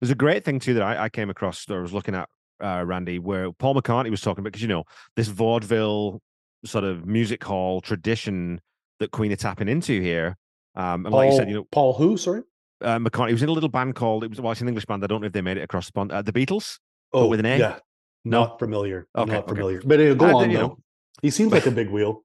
[0.00, 2.28] There's a great thing too that I, I came across that I was looking at
[2.60, 4.82] uh, Randy, where Paul McCartney was talking about because you know
[5.14, 6.20] this vaudeville
[6.64, 8.60] sort of music hall tradition
[8.98, 10.36] that Queen are tapping into here.
[10.74, 12.16] Um, and like you said, you know, Paul who?
[12.16, 12.42] Sorry.
[12.82, 14.86] uh, McCartney he was in a little band called it was well, it's an English
[14.86, 15.02] band.
[15.02, 16.12] I don't know if they made it across the pond.
[16.12, 16.78] Uh, the Beatles.
[17.12, 17.58] Oh, with an A?
[17.58, 17.78] Yeah.
[18.24, 18.40] No?
[18.42, 19.06] Not familiar.
[19.16, 19.48] Okay, Not okay.
[19.54, 19.82] familiar.
[19.84, 20.62] But uh, go Uh, on you though.
[20.68, 20.78] know.
[21.22, 22.22] He seems like a big wheel.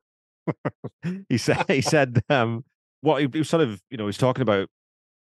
[1.30, 2.66] he said he said um
[3.02, 4.68] what he, he was sort of you know he's talking about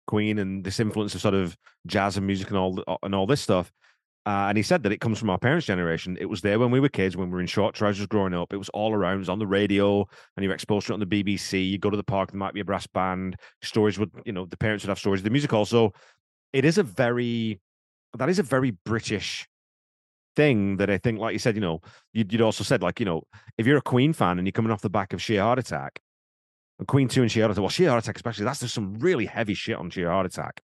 [0.08, 1.56] Queen and this influence of sort of
[1.86, 3.72] jazz and music and all and all this stuff.
[4.30, 6.16] Uh, and he said that it comes from our parents' generation.
[6.22, 8.54] It was there when we were kids, when we were in short trousers growing up.
[8.54, 9.16] It was all around.
[9.16, 10.06] It was on the radio,
[10.38, 11.68] and you were exposed to it on the BBC.
[11.68, 13.38] You go to the park, there might be a brass band.
[13.64, 15.66] Stories would, you know, the parents would have stories the music hall.
[15.66, 15.94] So
[16.54, 17.60] it is a very,
[18.20, 19.48] that is a very British
[20.36, 21.82] thing that I think, like you said, you know,
[22.14, 23.24] you'd, you'd also said, like, you know,
[23.58, 26.02] if you're a Queen fan and you're coming off the back of Sheer Heart Attack,
[26.88, 29.26] Queen 2 and Sheer Heart Attack, well, Sheer Heart Attack especially, that's just some really
[29.26, 30.62] heavy shit on Sheer Heart Attack.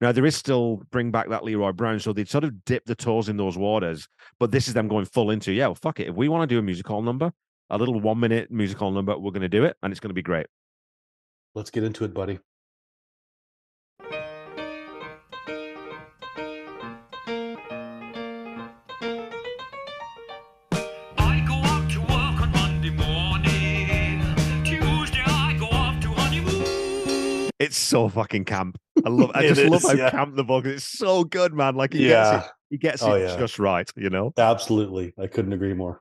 [0.00, 2.94] Now, there is still bring back that Leroy Brown, so they'd sort of dip the
[2.94, 6.08] toes in those waters, but this is them going full into, yeah, well, fuck it.
[6.08, 7.32] If we want to do a music hall number,
[7.70, 10.10] a little one minute music hall number, we're going to do it, and it's going
[10.10, 10.46] to be great.
[11.54, 12.38] Let's get into it, buddy.
[27.64, 28.78] It's so fucking camp.
[29.04, 29.30] I love.
[29.34, 30.10] I just love how yeah.
[30.10, 30.70] camp the vocal.
[30.72, 31.74] It's so good, man.
[31.74, 32.32] Like he Yeah.
[32.32, 32.52] gets it.
[32.70, 33.36] He gets Oh, it yeah.
[33.36, 33.90] just right.
[33.96, 34.32] You know.
[34.36, 35.14] Absolutely.
[35.18, 36.00] I couldn't agree more.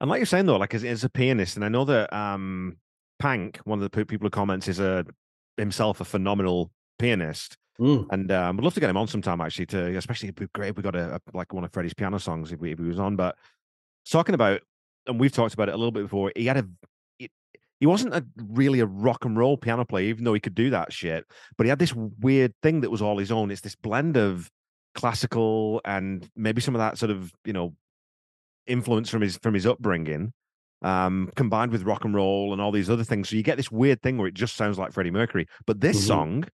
[0.00, 2.76] And like you're saying though, like as, as a pianist, and I know that um
[3.18, 5.04] Pank, one of the people who comments, is a
[5.56, 7.56] himself a phenomenal pianist.
[7.80, 8.06] Mm.
[8.10, 9.66] And um, we'd love to get him on sometime actually.
[9.66, 12.18] To especially it'd be great if we got a, a like one of Freddie's piano
[12.18, 13.16] songs if, we, if he was on.
[13.16, 13.36] But
[14.08, 14.60] talking about,
[15.06, 16.32] and we've talked about it a little bit before.
[16.36, 16.68] He had a,
[17.80, 20.70] he, wasn't a really a rock and roll piano player, even though he could do
[20.70, 21.24] that shit.
[21.56, 23.50] But he had this weird thing that was all his own.
[23.50, 24.50] It's this blend of
[24.94, 27.74] classical and maybe some of that sort of you know
[28.66, 30.32] influence from his from his upbringing
[30.82, 33.70] um combined with rock and roll and all these other things so you get this
[33.72, 36.06] weird thing where it just sounds like freddie mercury but this Mhm.
[36.06, 36.44] song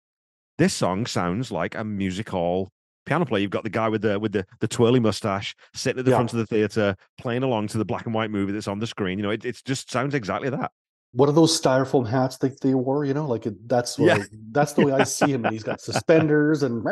[0.58, 2.70] this song sounds like a music hall
[3.06, 6.04] piano player you've got the guy with the with the the twirly mustache sitting at
[6.06, 6.16] the Yeah.
[6.16, 8.86] front of the theater playing along to the black and white movie that's on the
[8.86, 10.72] screen you know it, it just sounds exactly that
[11.12, 13.04] What are those styrofoam hats that they wore?
[13.04, 14.24] You know, like it, that's what Yeah.
[14.52, 15.44] That's the way I see him.
[15.44, 16.84] And he's got suspenders and,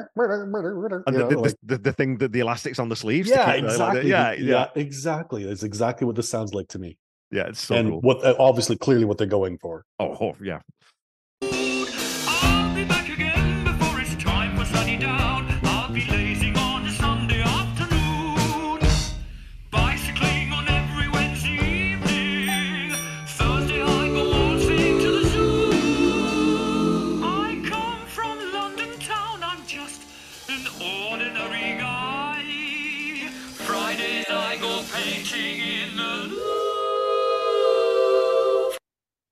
[1.14, 3.62] the, know, the, like- the, the thing that the elastics on the sleeves yeah, like
[3.62, 4.10] exactly.
[4.10, 5.44] yeah yeah, yeah exactly.
[5.44, 6.98] That's exactly what this sounds like to me.
[7.30, 9.84] yeah it's so and cool what uh, obviously clearly what they're going for.
[10.00, 10.60] oh, oh yeah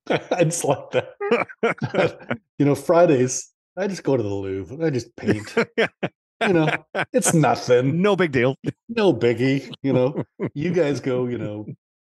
[0.39, 2.39] it's like that.
[2.59, 4.83] you know, Fridays I just go to the Louvre.
[4.85, 5.53] I just paint.
[5.77, 6.67] you know,
[7.13, 8.01] it's nothing.
[8.01, 8.55] no big deal
[8.89, 9.71] No biggie.
[9.83, 10.23] You know,
[10.55, 11.27] you guys go.
[11.27, 11.65] You know,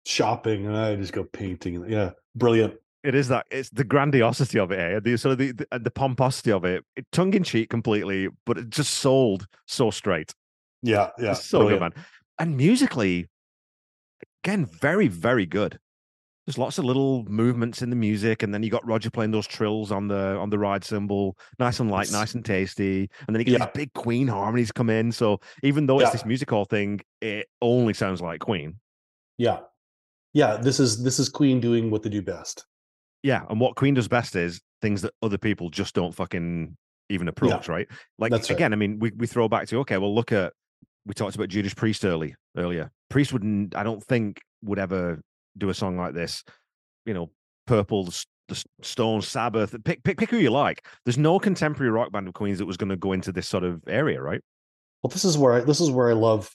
[0.06, 1.84] shopping, and I just go painting.
[1.88, 2.74] Yeah, brilliant.
[3.04, 5.00] It is that it's the grandiosity of it, eh?
[5.00, 8.58] The sort of the, the, the pomposity of it, it tongue in cheek completely, but
[8.58, 10.34] it just sold so straight.
[10.82, 11.32] Yeah, yeah.
[11.32, 11.94] It's so brilliant.
[11.94, 12.04] good, man.
[12.40, 13.28] And musically,
[14.42, 15.78] again, very, very good.
[16.48, 19.46] There's lots of little movements in the music, and then you got Roger playing those
[19.46, 22.12] trills on the on the ride cymbal, nice and light, Yes.
[22.12, 23.10] nice and tasty.
[23.26, 23.66] And then you get Yeah.
[23.66, 25.12] these big Queen harmonies come in.
[25.12, 26.12] So even though it's Yeah.
[26.12, 28.76] this music hall thing, it only sounds like Queen.
[29.36, 29.58] Yeah,
[30.32, 30.56] yeah.
[30.56, 32.64] This is this is Queen doing what they do best.
[33.22, 36.74] Yeah, and what Queen does best is things that other people just don't fucking
[37.10, 37.88] even approach, right?
[38.18, 38.56] Like that's right.
[38.56, 40.54] again, I mean, we, we throw back to okay, well, look at
[41.04, 42.90] we talked about Judas Priest early earlier.
[43.10, 45.20] Priest wouldn't, I don't think, would ever
[45.56, 46.44] do a song like this.
[47.06, 47.30] You know,
[47.66, 49.74] Purple, the, the S- Stones, Sabbath.
[49.84, 50.86] Pick, pick pick who you like.
[51.04, 53.64] There's no contemporary rock band of Queens that was going to go into this sort
[53.64, 54.40] of area, right?
[55.02, 56.50] Well, this is where I, this is where I love.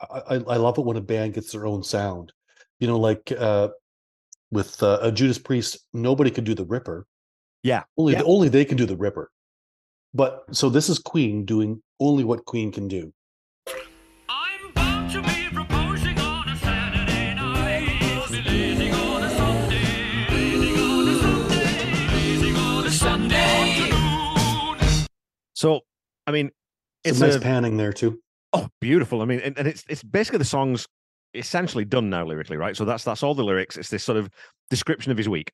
[0.00, 2.32] I, I I love it when a band gets their own sound.
[2.80, 3.68] You know, like uh,
[4.50, 7.06] with uh, a Judas Priest, nobody could do the Ripper.
[7.62, 8.22] Yeah, Only yeah.
[8.24, 9.30] only they can do the Ripper.
[10.12, 13.12] But so this is Queen doing only what Queen can do.
[25.64, 25.80] So,
[26.26, 26.50] I mean,
[27.04, 28.20] It's a nice a, panning there too.
[28.52, 29.22] Oh, beautiful.
[29.22, 30.86] I mean, and, and it's it's basically the song's
[31.32, 32.76] essentially done now lyrically, right?
[32.76, 33.78] So that's that's all the lyrics.
[33.78, 34.28] It's this sort of
[34.68, 35.52] description of his week.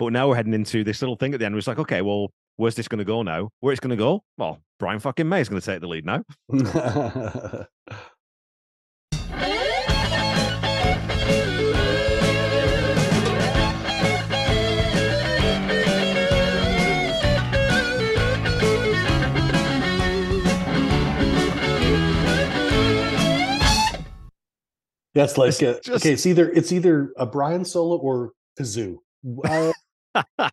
[0.00, 1.54] But now we're heading into this little thing at the end.
[1.54, 3.50] Where it's like, okay, well, where's this going to go now?
[3.60, 4.24] Where it's going to go?
[4.36, 6.24] Well, Brian fucking May is going to take the lead now.
[25.14, 26.12] It's like It's uh, just- okay.
[26.14, 28.96] It's either it's either a Brian solo or kazoo.
[29.44, 29.72] Uh,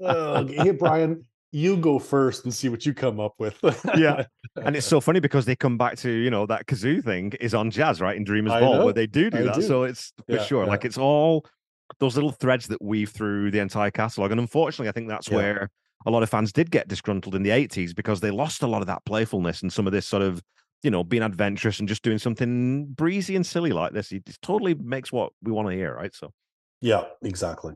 [0.00, 3.58] okay, hey Brian, you go first and see what you come up with.
[3.96, 4.24] Yeah.
[4.56, 7.54] and it's so funny because they come back to you know that kazoo thing is
[7.54, 9.54] on jazz right in Dreamers I Ball know, where they do do I that.
[9.54, 9.62] do.
[9.62, 10.70] So it's for Yeah, sure yeah.
[10.70, 11.44] like it's all
[12.00, 14.30] those little threads that weave through the entire catalog.
[14.30, 15.36] And unfortunately, I think that's Yeah.
[15.36, 15.70] where
[16.06, 18.80] a lot of fans did get disgruntled in the 80s because they lost a lot
[18.80, 20.42] of that playfulness and some of this sort of
[20.84, 24.12] you know being adventurous and just doing something breezy and silly like this.
[24.12, 26.14] It totally makes what we want to hear, right?
[26.14, 26.32] So.
[26.80, 27.74] yeah, exactly.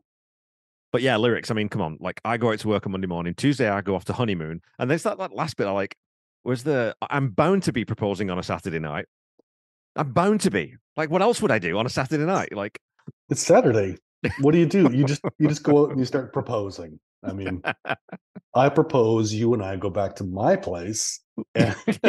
[0.93, 1.51] But yeah, lyrics.
[1.51, 1.99] I mean, come on.
[2.01, 3.35] Like, I go out to work on Monday morning.
[3.35, 4.63] Tuesday, I go off to honeymoon.
[4.79, 5.67] And there's that, that last bit.
[5.67, 5.97] I like,
[6.45, 6.95] was the?
[7.11, 9.07] I'm bound to be proposing on a Saturday night.
[9.97, 10.77] I'm bound to be.
[10.97, 12.55] Like, what else would I do on a Saturday night?
[12.55, 12.79] Like,
[13.29, 13.97] It's Saturday.
[14.41, 14.91] What do you do?
[14.93, 16.99] You just you just go out and you start proposing.
[17.23, 17.63] I mean,
[18.55, 19.33] I propose.
[19.33, 21.21] You and I go back to my place.
[21.55, 21.77] And-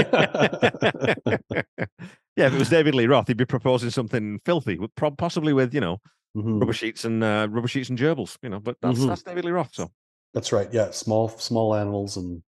[2.35, 4.79] yeah, if it was David Lee Roth, he'd be proposing something filthy,
[5.17, 5.97] possibly with you know
[6.37, 6.59] Mhm.
[6.59, 8.37] rubber sheets and uh, rubber sheets and gerbils.
[8.41, 9.07] You know, but that's Mhm.
[9.07, 9.73] that's David Lee Roth.
[9.73, 9.91] So
[10.33, 10.71] That's right.
[10.71, 12.43] Yeah, small small animals and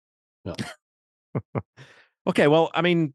[0.46, 0.54] yeah.
[2.28, 3.14] okay, well, I mean,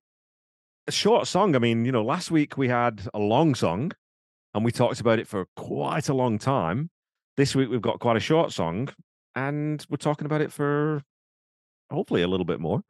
[0.88, 1.54] a short song.
[1.54, 3.92] I mean, you know, last week we had a long song,
[4.54, 6.90] and we talked about it for quite a long time.
[7.36, 8.88] This week we've got quite a short song,
[9.34, 11.02] and we're talking about it for
[11.90, 12.82] hopefully a little bit more.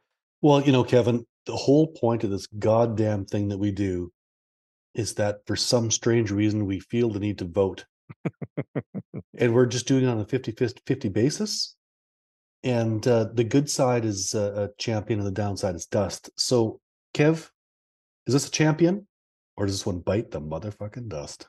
[0.43, 4.13] Well, you know, Kevin, the whole point of this goddamn thing that we do
[4.95, 7.85] is that for some strange reason we feel the need to vote.
[9.39, 11.77] and we're just doing it on a 50 50 basis.
[12.63, 16.31] And uh, the good side is uh, a champion and the downside is dust.
[16.37, 16.81] So,
[17.15, 17.51] Kev,
[18.27, 19.07] is this a champion
[19.57, 21.47] or does this one bite the motherfucking dust?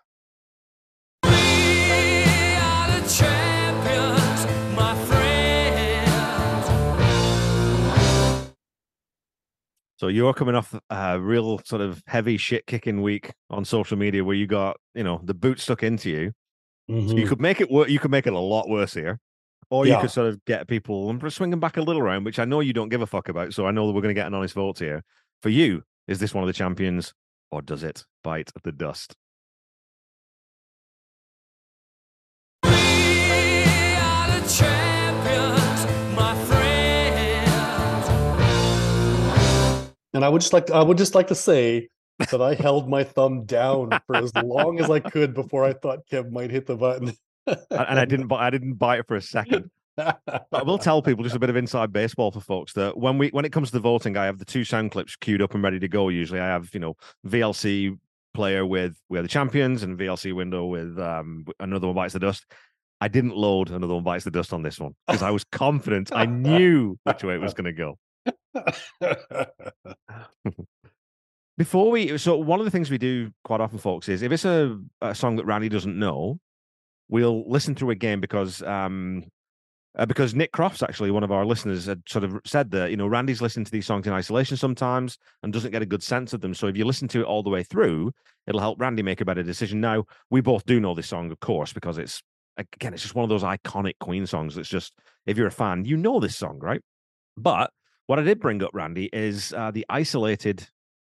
[9.97, 14.23] So you're coming off a real sort of heavy shit kicking week on social media
[14.23, 16.31] where you got, you know, the boot stuck into you.
[17.05, 17.27] So you Mhm.
[17.27, 17.89] could make it work.
[17.89, 19.19] You could make it a lot worse here,
[19.71, 20.01] or you Yeah.
[20.01, 22.59] could sort of get people and swing them back a little round, which I know
[22.59, 23.53] you don't give a fuck about.
[23.53, 25.03] So I know that we're going to get an honest vote here.
[25.41, 27.13] For you, is this one of the champions,
[27.51, 29.15] or does it bite the dust?
[40.17, 41.89] And I would just like I would just like to say
[42.31, 46.07] that I held my thumb down for as long as I could before I thought
[46.11, 47.13] Kev might hit the button.
[47.45, 48.33] And I didn't.
[48.33, 49.69] I didn't bite it for a second.
[49.95, 53.29] I will tell people just a bit of inside baseball for folks that when we
[53.29, 55.63] when it comes to the voting, I have the two sound clips queued up and
[55.63, 56.09] ready to go.
[56.09, 56.95] Usually, I have you know
[57.27, 57.95] VLC
[58.33, 62.43] player with we're the champions and VLC window with um another one bites the dust.
[62.99, 66.11] I didn't load another one bites the dust on this one because I was confident.
[66.11, 67.99] I knew which way it was going to go.
[71.57, 74.45] Before we, so one of the things we do quite often, folks, is if it's
[74.45, 76.39] a, a song that Randy doesn't know,
[77.09, 79.23] we'll listen through again because um
[79.97, 82.97] uh, because Nick Crofts, actually one of our listeners, had sort of said that you
[82.97, 86.33] know Randy's listening to these songs in isolation sometimes and doesn't get a good sense
[86.33, 86.53] of them.
[86.53, 88.11] So if you listen to it all the way through,
[88.45, 89.81] it'll help Randy make a better decision.
[89.81, 92.21] Now we both do know this song, of course, because it's
[92.57, 94.55] again it's just one of those iconic Queen songs.
[94.55, 94.93] That's just
[95.25, 96.81] if you're a fan, you know this song, right?
[97.35, 97.71] But
[98.07, 100.67] what I did bring up, Randy, is uh, the isolated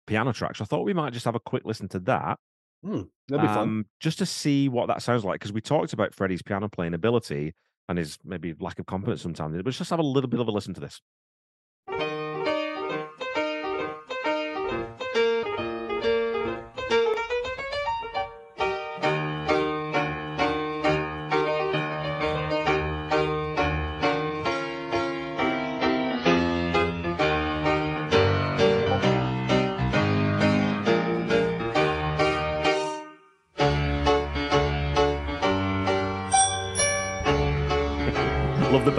[0.07, 0.61] piano tracks.
[0.61, 2.38] I thought we might just have a quick listen to that
[2.84, 3.59] Hmm, that'd be fun.
[3.59, 6.94] um, just to see what that sounds like because we talked about Freddie's piano playing
[6.94, 7.55] ability
[7.88, 9.57] and his maybe lack of confidence sometimes.
[9.57, 11.01] But let's just have a little bit of a listen to this.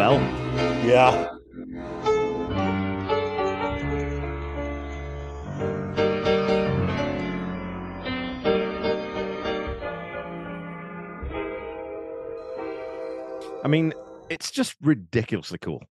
[0.08, 0.20] Bell.
[0.86, 1.34] Yeah.
[13.64, 13.94] I mean,
[14.30, 15.84] it's just ridiculously cool.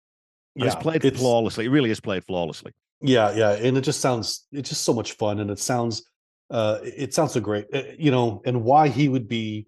[0.57, 1.67] And it's played it's- flawlessly.
[1.67, 2.73] It really is played flawlessly.
[3.03, 6.03] Yeah, yeah, and it just sounds it's just so much fun, and it sounds
[6.51, 8.41] uh it sounds so great, Uh, you know.
[8.47, 9.67] And why he would be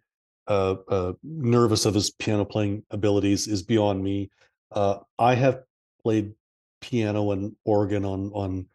[0.49, 4.31] uh, uh nervous of his piano playing abilities is beyond me.
[4.73, 5.63] Uh, I have
[6.03, 6.33] played
[6.81, 8.67] piano and organ on on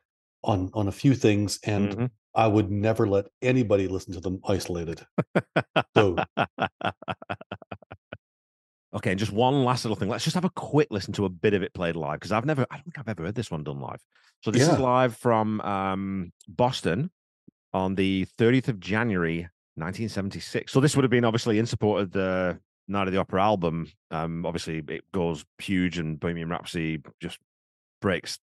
[0.44, 2.12] on on a few things, and Mhm.
[2.36, 5.06] I would never let anybody listen to them isolated.
[5.96, 6.18] So
[8.96, 10.08] Okay, and just one last little thing.
[10.08, 12.46] Let's just have a quick listen to a bit of it played live because I've
[12.46, 14.00] never, I don't think I've ever heard this one done live.
[14.42, 14.74] So this Yeah.
[14.74, 17.10] is live from um, Boston
[17.74, 20.72] on the 30th of January, 1976.
[20.72, 23.92] So this would have been obviously in support of the Night of the Opera album.
[24.12, 27.40] Um, obviously, it goes huge, and Bohemian Rhapsody just
[28.02, 28.40] breaks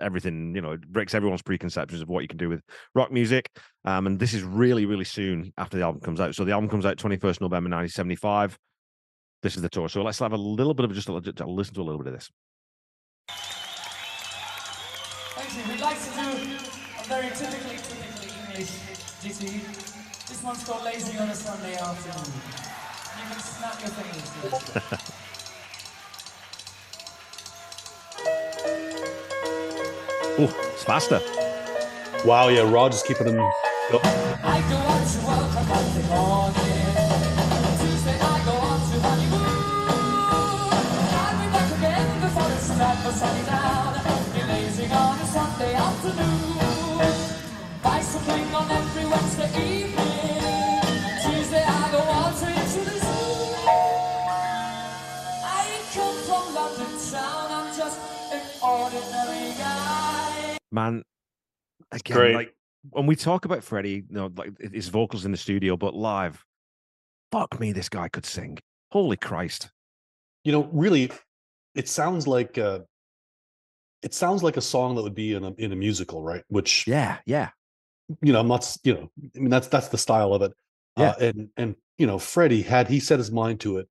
[0.00, 0.54] everything.
[0.54, 2.62] You know, it breaks everyone's preconceptions of what you can do with
[2.94, 3.50] rock music.
[3.84, 6.34] Um, and this is really, really soon after the album comes out.
[6.34, 8.58] So the album comes out 21st November 1975.
[9.42, 9.88] This is the tour.
[9.88, 12.14] So let's have a little bit of just a, listen to a little bit of
[12.14, 12.30] this.
[15.36, 15.72] Thank you.
[15.72, 16.20] We'd like to do
[16.98, 18.70] a very typically, typically English
[19.22, 19.89] ditty.
[20.30, 22.32] This one's called Lazing on a Sunday Afternoon.
[23.18, 25.10] You can snap your fingers.
[30.42, 31.20] Oh, it's faster.
[32.24, 34.00] Wow, yeah, Rod is keeping them Oh,
[34.42, 35.50] I go out to work
[61.92, 62.34] again great.
[62.34, 62.54] like
[62.90, 66.44] when we talk about freddie you know like his vocals in the studio but live
[67.32, 68.58] fuck me this guy could sing
[68.90, 69.70] holy christ
[70.44, 71.10] you know, really,
[71.74, 72.80] it sounds like uh,
[74.02, 76.42] it sounds like a song that would be in a in a musical, right?
[76.48, 77.50] Which yeah yeah
[78.22, 80.52] you know, I'm not, you know, I mean, that's that's the style of it.
[80.96, 81.10] Yeah.
[81.10, 83.88] Uh, and and you know, Freddie had he set his mind to it,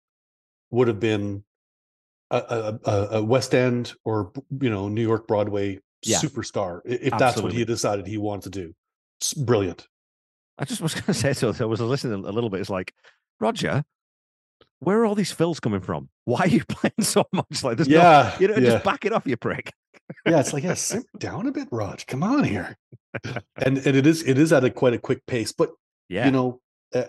[0.71, 1.43] would have been
[2.31, 6.17] a, a, a, a West End or you know New York Broadway Yeah.
[6.19, 8.73] superstar if that's what he decided he wanted to do.
[9.19, 9.87] It's brilliant.
[10.57, 12.93] i just was going to say so i was listening a little bit it's like
[13.39, 13.83] roger
[14.79, 17.87] where are all these fills coming from why are you playing so much like this
[17.87, 18.71] yeah, you know yeah.
[18.71, 19.73] just back it off you prick
[20.25, 22.05] yeah, it's like yeah, simmer down a bit, Raj.
[22.05, 22.77] Come on here.
[23.23, 25.71] and and it is it is at a quite a quick pace, but
[26.07, 26.61] yeah you know,
[26.93, 27.05] uh,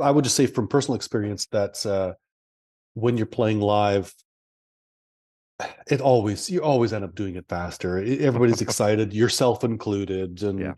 [0.00, 2.14] I would just say from personal experience that uh,
[2.94, 4.12] when you're playing live,
[5.90, 7.98] it always you always end up doing it faster.
[7.98, 10.74] Everybody's excited, yourself included, and Yeah.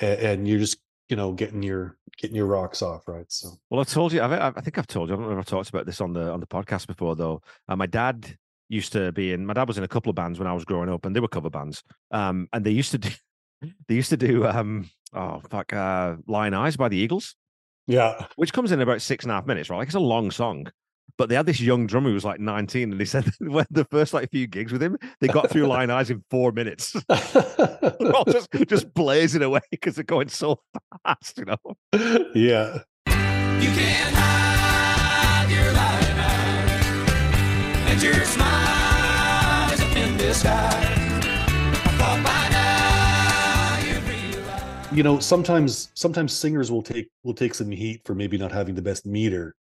[0.00, 3.24] a- and you're just you know getting your getting your rocks off, right?
[3.28, 4.22] So Well, I told you.
[4.22, 5.14] I've, I think I've told you.
[5.14, 7.40] I don't know if I've talked about this on the on the podcast before, though.
[7.68, 8.36] Uh, my dad
[8.68, 9.44] used to be in.
[9.46, 11.20] My dad was in a couple of bands when I was growing up, and they
[11.20, 11.82] were cover bands.
[12.10, 13.10] Um, and they used to do.
[13.86, 14.44] They used to do.
[14.44, 17.36] Um, oh fuck, uh, Lyin' Eyes by the Eagles,
[17.86, 19.76] yeah, which comes in about six and a half minutes, right?
[19.76, 20.66] Like it's a long song.
[21.18, 23.84] But they had this young drummer who was like 19, and he said when the
[23.84, 26.92] first like few gigs with him, they got through Lyin' Eyes in four minutes.
[27.08, 27.20] They're
[28.30, 30.60] just just blazing away because they're going so
[31.04, 31.58] fast, you know.
[32.34, 32.78] yeah.
[33.06, 40.84] You can't hide your lying eyes, and your smile is in disguise.
[40.84, 44.96] I thought by now you'd realize.
[44.96, 48.74] you know sometimes sometimes singers will take will take some heat for maybe not having
[48.74, 49.54] the best meter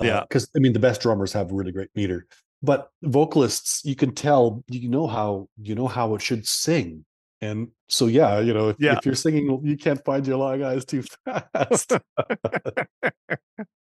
[0.00, 0.20] Yeah.
[0.20, 2.26] because i mean the best drummers have really great meter
[2.62, 7.04] but vocalists you can tell you know how you know how it should sing
[7.40, 8.96] and so yeah you know if, Yeah.
[8.98, 11.92] if you're singing you can't find your long eyes too fast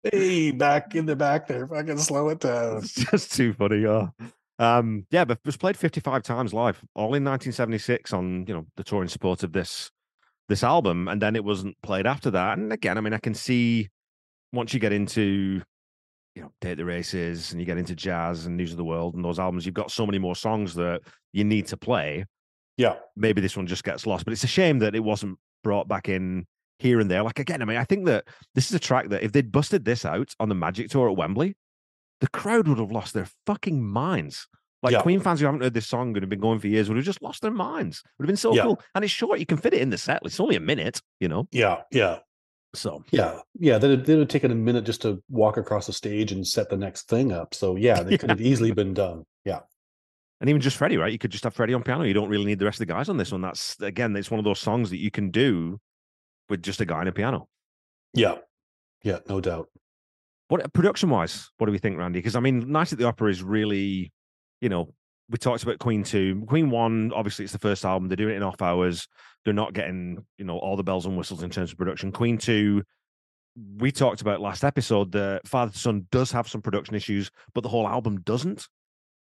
[0.03, 3.79] hey back in the back there fucking slow it down It's just too funny.
[3.81, 4.07] Yeah.
[4.59, 8.65] Um, yeah, but it was played 55 times live, all in 1976 on, you know,
[8.75, 9.91] the tour in support of this
[10.49, 11.07] this album.
[11.07, 12.57] And then it wasn't played after that.
[12.57, 13.89] And again, I mean, I can see
[14.53, 15.61] once you get into,
[16.37, 18.85] you know, Day at the Races and you get into jazz and News of the
[18.85, 21.01] World and those albums, you've got so many more songs that
[21.33, 22.25] you need to play.
[22.77, 25.87] yeah Maybe this one just gets lost, but it's a shame that it wasn't brought
[25.87, 26.45] back in
[26.79, 27.23] here and there.
[27.23, 29.83] Like again, I mean, I think that this is a track that if they'd busted
[29.83, 31.55] this out on the Magic Tour at Wembley,
[32.21, 34.47] the crowd would have lost their fucking minds.
[34.83, 35.01] Like Yeah.
[35.01, 37.05] Queen fans who haven't heard this song and have been going for years would have
[37.05, 38.03] just lost their minds.
[38.19, 38.61] Would have been so Yeah.
[38.63, 38.79] cool.
[38.93, 40.21] And it's short, you can fit it in the set.
[40.23, 41.47] It's only a minute, you know.
[41.51, 42.19] yeah yeah
[42.73, 45.93] So yeah yeah then it would have taken a minute just to walk across the
[45.93, 49.23] stage and set the next thing up so yeah they could have easily been done
[49.45, 49.61] yeah
[50.39, 51.11] and even just Freddie, right?
[51.11, 52.03] You could just have Freddie on piano.
[52.03, 53.41] You don't really need the rest of the guys on this one.
[53.41, 55.79] That's again, it's one of those songs that you can do
[56.49, 57.47] with just a guy and a piano.
[58.13, 58.35] Yeah.
[59.03, 59.69] Yeah, no doubt.
[60.49, 62.19] What uh, production wise, what do we think, Randy?
[62.19, 64.11] Because I mean, Night at the Opera is really,
[64.61, 64.93] you know,
[65.29, 67.11] we talked about Queen two, Queen one.
[67.13, 68.07] Obviously, it's the first album.
[68.07, 69.07] They're doing it in off hours.
[69.47, 72.11] They're not getting, you know, all the bells and whistles in terms of production.
[72.11, 72.83] Queen two,
[73.77, 77.61] we talked about last episode that Father to Son does have some production issues, but
[77.61, 78.67] the whole album doesn't.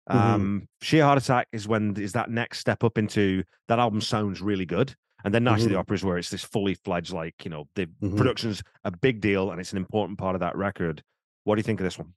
[0.09, 0.15] Mhm.
[0.15, 4.41] Um, Sheer Heart Attack is when is that next step up into that album sounds
[4.41, 4.95] really good.
[5.26, 5.80] And then Night of the Mhm.
[5.80, 8.15] Opera is where it's this fully fledged, like, you know, the Mhm.
[8.15, 11.03] production's a big deal and it's an important part of that record.
[11.43, 12.13] What do you think of this one?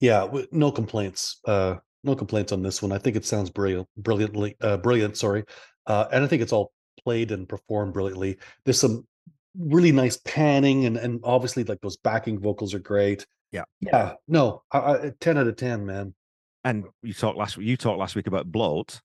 [0.00, 1.38] Yeah, w- no complaints.
[1.46, 2.92] Uh no complaints on this one.
[2.92, 5.44] I think it sounds brilliant brilliantly uh brilliant, sorry.
[5.84, 6.72] Uh and I think it's all
[7.02, 8.38] played and performed brilliantly.
[8.64, 9.06] There's some
[9.58, 13.26] really nice panning and and obviously like those backing vocals are great.
[13.52, 13.64] Yeah.
[13.80, 14.14] Yeah.
[14.28, 16.14] No, I, I, uh, 10 out of 10, man.
[16.64, 19.00] And you talked last you talked last week about bloat.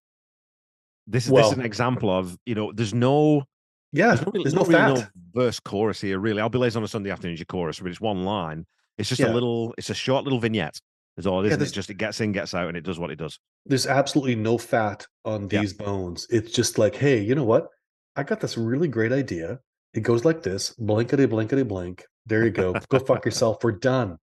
[1.07, 3.43] This is this is an example of you know there's no
[3.91, 4.07] Yeah.
[4.07, 6.41] there's no, really- There's no no really no verse chorus here really.
[6.41, 7.37] I'll be lazy on a Sunday afternoon.
[7.37, 8.65] Your chorus, but it's one line.
[8.97, 9.31] It's just Yeah.
[9.31, 9.73] a little.
[9.77, 10.79] It's a short little vignette.
[11.17, 11.49] Is all it is.
[11.49, 13.17] Yeah, and there's- it just it gets in, gets out, and it does what it
[13.17, 13.37] does.
[13.65, 15.61] There's absolutely no fat on Yeah.
[15.61, 16.25] these bones.
[16.29, 17.67] It's just like, hey, you know what?
[18.15, 19.59] I got this really great idea.
[19.93, 22.05] It goes like this blankety blankety blank.
[22.25, 22.73] There you go.
[22.89, 23.63] Go fuck yourself.
[23.63, 24.17] We're done.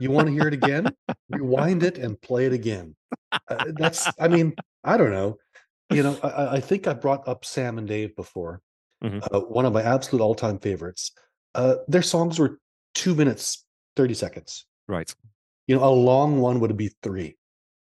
[0.00, 0.94] You want to hear it again?
[1.30, 2.96] Rewind it and play it again.
[3.48, 5.36] Uh, that's, I mean, I don't know.
[5.90, 8.62] You know, I- I, think I brought up Sam and Dave before.
[9.04, 9.22] Mhm.
[9.32, 11.12] Uh, one of my absolute all time favorites.
[11.54, 12.58] Uh, their songs were
[12.94, 13.64] two minutes,
[13.96, 14.64] 30 seconds.
[14.88, 15.12] Right.
[15.66, 17.36] You know, a long one would be three.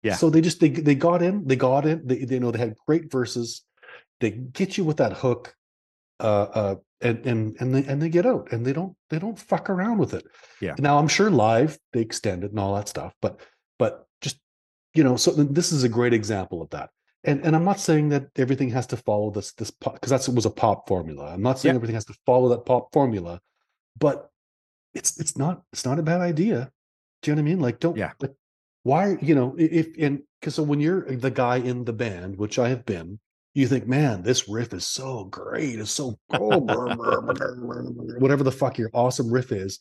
[0.04, 0.16] Yeah.
[0.16, 2.60] So they just they they got in, they got in, they, they you know they
[2.60, 3.64] had great verses.
[4.20, 5.56] They get you with that hook,
[6.20, 9.38] uh, uh, and and and they and they get out, and they don't they don't
[9.38, 10.26] fuck around with it.
[10.62, 10.76] Yeah.
[10.80, 13.40] Now I'm sure live they extend it and all that stuff, but
[13.78, 14.40] but just
[14.94, 16.90] you know, so this is a great example of that.
[17.26, 20.46] And and I'm not saying that everything has to follow this this because that's was
[20.46, 21.34] a pop formula.
[21.34, 21.78] I'm not saying Yeah.
[21.78, 23.42] everything has to follow that pop formula,
[24.00, 24.30] but
[24.94, 26.72] it's it's not it's not a bad idea.
[27.22, 27.60] Do you know what I mean?
[27.60, 28.14] Like, don't Yeah.
[28.22, 28.36] like,
[28.84, 32.60] why you know if and because so when you're the guy in the band, which
[32.60, 33.20] I have been,
[33.56, 36.68] you think, man, this riff is so great, it's so cool,
[38.20, 39.80] whatever the fuck your awesome riff is.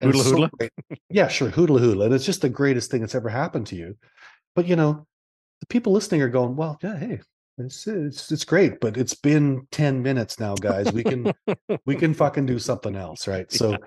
[0.00, 0.50] and Hoodla so hoodla?
[1.10, 3.96] Yeah, sure, hoodla hoodla, and it's just the greatest thing that's ever happened to you.
[4.54, 5.06] But you know,
[5.60, 7.20] the people listening are going, well, yeah, hey,
[7.58, 10.92] it's it's it's great, but it's been ten minutes now, guys.
[10.92, 11.32] We can
[11.84, 13.50] we can fucking do something else, right?
[13.50, 13.78] So,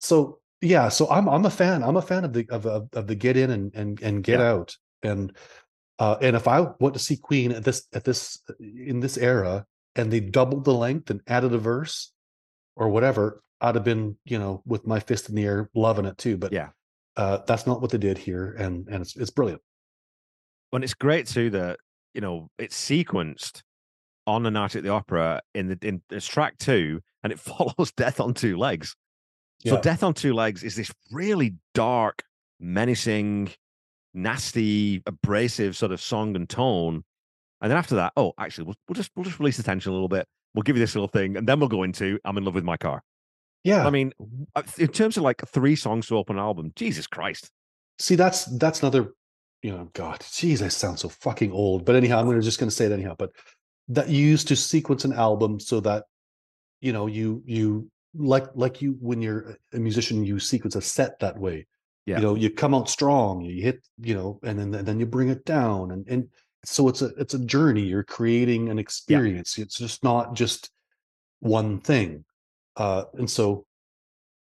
[0.00, 1.82] so yeah, so I'm I'm a fan.
[1.82, 4.38] I'm a fan of the of of, of the get in and and and get
[4.40, 4.52] Yeah.
[4.52, 4.76] out.
[5.02, 5.34] And
[6.00, 9.66] uh, and if I want to see Queen at this at this in this era,
[9.94, 12.12] and they doubled the length and added a verse
[12.74, 16.16] or whatever, I'd have been you know with my fist in the air, loving it
[16.18, 16.36] too.
[16.38, 16.70] But Yeah.
[17.16, 19.60] uh, that's not what they did here, and and it's it's brilliant.
[20.72, 21.78] And it's great too that
[22.14, 23.62] you know it's sequenced
[24.26, 27.92] on the night at the opera in the in it's track two, and it follows
[27.96, 28.96] Death on Two Legs.
[29.66, 29.80] So Yeah.
[29.82, 32.22] Death on Two Legs is this really dark,
[32.58, 33.50] menacing,
[34.14, 37.04] nasty, abrasive sort of song and tone.
[37.60, 39.94] And then after that, oh, actually, we'll, we'll just we'll just release the tension a
[39.94, 40.26] little bit.
[40.54, 42.64] We'll give you this little thing, and then we'll go into "I'm in love with
[42.64, 43.02] my car."
[43.64, 44.12] Yeah, I mean,
[44.56, 47.50] uh, in terms of like three songs to open an album, Jesus Christ!
[47.98, 49.12] See, that's that's another,
[49.62, 51.84] you know, God, geez, I sound so fucking old.
[51.84, 53.14] But anyhow, I'm gonna just gonna say it anyhow.
[53.18, 53.30] But
[53.88, 56.04] that you used to sequence an album so that,
[56.80, 61.18] you know, you you like like you when you're a musician, you sequence a set
[61.20, 61.66] that way.
[62.06, 62.16] Yeah.
[62.16, 65.06] You know, you come out strong, you hit, you know, and then and then you
[65.06, 66.28] bring it down, and and
[66.64, 67.82] so it's a it's a journey.
[67.82, 69.58] You're creating an experience.
[69.58, 70.70] It's just not just
[71.40, 72.24] one thing.
[72.76, 73.66] Uh, and so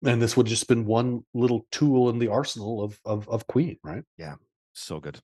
[0.05, 3.47] and this would have just been one little tool in the arsenal of of of
[3.47, 4.05] Queen, right?
[4.17, 4.35] Yeah,
[4.75, 5.19] so good.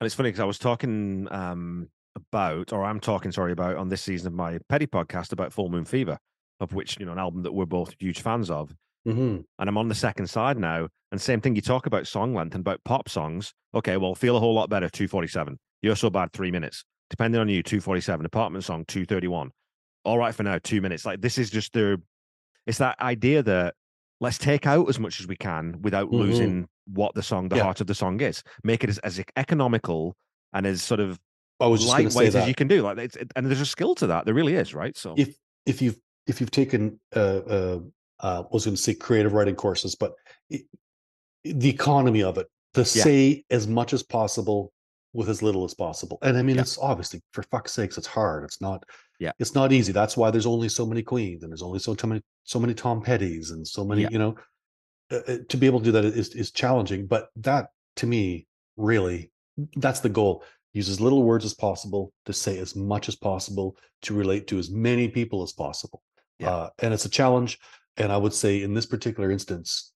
[0.00, 3.88] And it's funny because I was talking um, about, or I'm talking, sorry, about on
[3.88, 6.18] this season of my Petty podcast about Full Moon Fever,
[6.60, 8.74] of which you know an album that we're both huge fans of.
[9.06, 9.40] Mm-hmm.
[9.58, 10.88] And I'm on the second side now.
[11.10, 13.52] And same thing, you talk about song length and about pop songs.
[13.74, 15.58] Okay, well, feel a whole lot better, 247.
[15.82, 16.84] You're so bad, three minutes.
[17.10, 18.24] Depending on you, 247.
[18.24, 19.50] Apartment song, 231.
[20.04, 21.04] All right for now, two minutes.
[21.04, 22.00] Like this is just the,
[22.66, 23.74] it's that idea that
[24.20, 26.12] let's take out as much as we can without Mhm.
[26.18, 27.64] losing what the song, the Yeah.
[27.64, 28.42] heart of the song is.
[28.64, 30.16] Make it as, as economical
[30.52, 31.18] and as sort of
[31.60, 32.82] I was lightweight as you can do.
[32.82, 34.24] Like, it's, and there's a skill to that.
[34.24, 34.96] There really is, right?
[34.96, 35.36] So if
[35.66, 37.78] if you've if you've taken uh uh,
[38.22, 40.12] uh was going to say creative writing courses, but
[40.50, 40.62] it,
[41.44, 42.84] the economy of it, to Yeah.
[43.04, 44.72] say as much as possible
[45.12, 46.18] with as little as possible.
[46.22, 46.62] And I mean, Yeah.
[46.62, 48.44] it's obviously for fuck's sakes, it's hard.
[48.44, 48.84] It's not.
[49.18, 49.32] Yeah.
[49.38, 49.92] It's not easy.
[49.92, 53.02] That's why there's only so many queens and there's only so many so many Tom
[53.02, 54.02] Petty's and so many.
[54.02, 54.08] Yeah.
[54.10, 54.34] You know,
[55.10, 57.06] uh, uh, to be able to do that is is challenging.
[57.06, 58.46] But that to me,
[58.76, 59.30] really,
[59.76, 60.42] that's the goal.
[60.72, 64.58] Use as little words as possible to say as much as possible to relate to
[64.58, 66.02] as many people as possible.
[66.38, 66.50] Yeah.
[66.50, 67.58] Uh, and it's a challenge.
[67.96, 69.92] And I would say in this particular instance,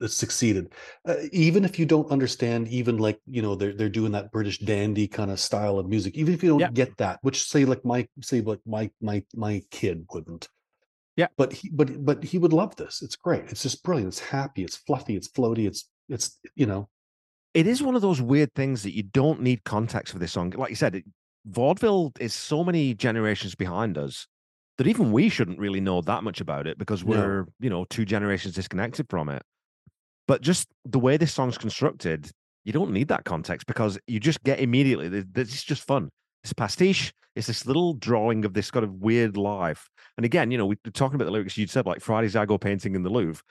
[0.00, 0.72] it succeeded.
[1.06, 4.58] Uh, even if you don't understand, even like you know they're they're doing that British
[4.58, 6.16] dandy kind of style of music.
[6.16, 6.70] Even if you don't Yeah.
[6.70, 10.48] get that, which say like my say like my my my kid wouldn't.
[11.16, 11.28] Yeah.
[11.36, 13.02] But he but but he would love this.
[13.02, 13.44] It's great.
[13.50, 14.08] It's just brilliant.
[14.08, 14.64] It's happy.
[14.64, 15.16] It's fluffy.
[15.16, 15.66] It's floaty.
[15.66, 16.88] It's it's you know
[17.54, 20.50] it is one of those weird things that you don't need context for this song.
[20.50, 21.04] Like you said, it,
[21.46, 24.26] vaudeville is so many generations behind us
[24.78, 28.04] that even we shouldn't really know that much about it because we're, you know, two
[28.04, 29.42] generations disconnected from it.
[30.26, 32.30] But just the way this song's constructed,
[32.64, 35.08] you don't need that context because you just get immediately.
[35.10, 36.10] th- th- It's just fun.
[36.44, 37.12] It's pastiche.
[37.34, 40.76] It's this little drawing of this kind of weird life, And again, you know, we
[40.84, 43.42] we're talking about the lyrics you'd said, like Friday's I go painting in the Louvre.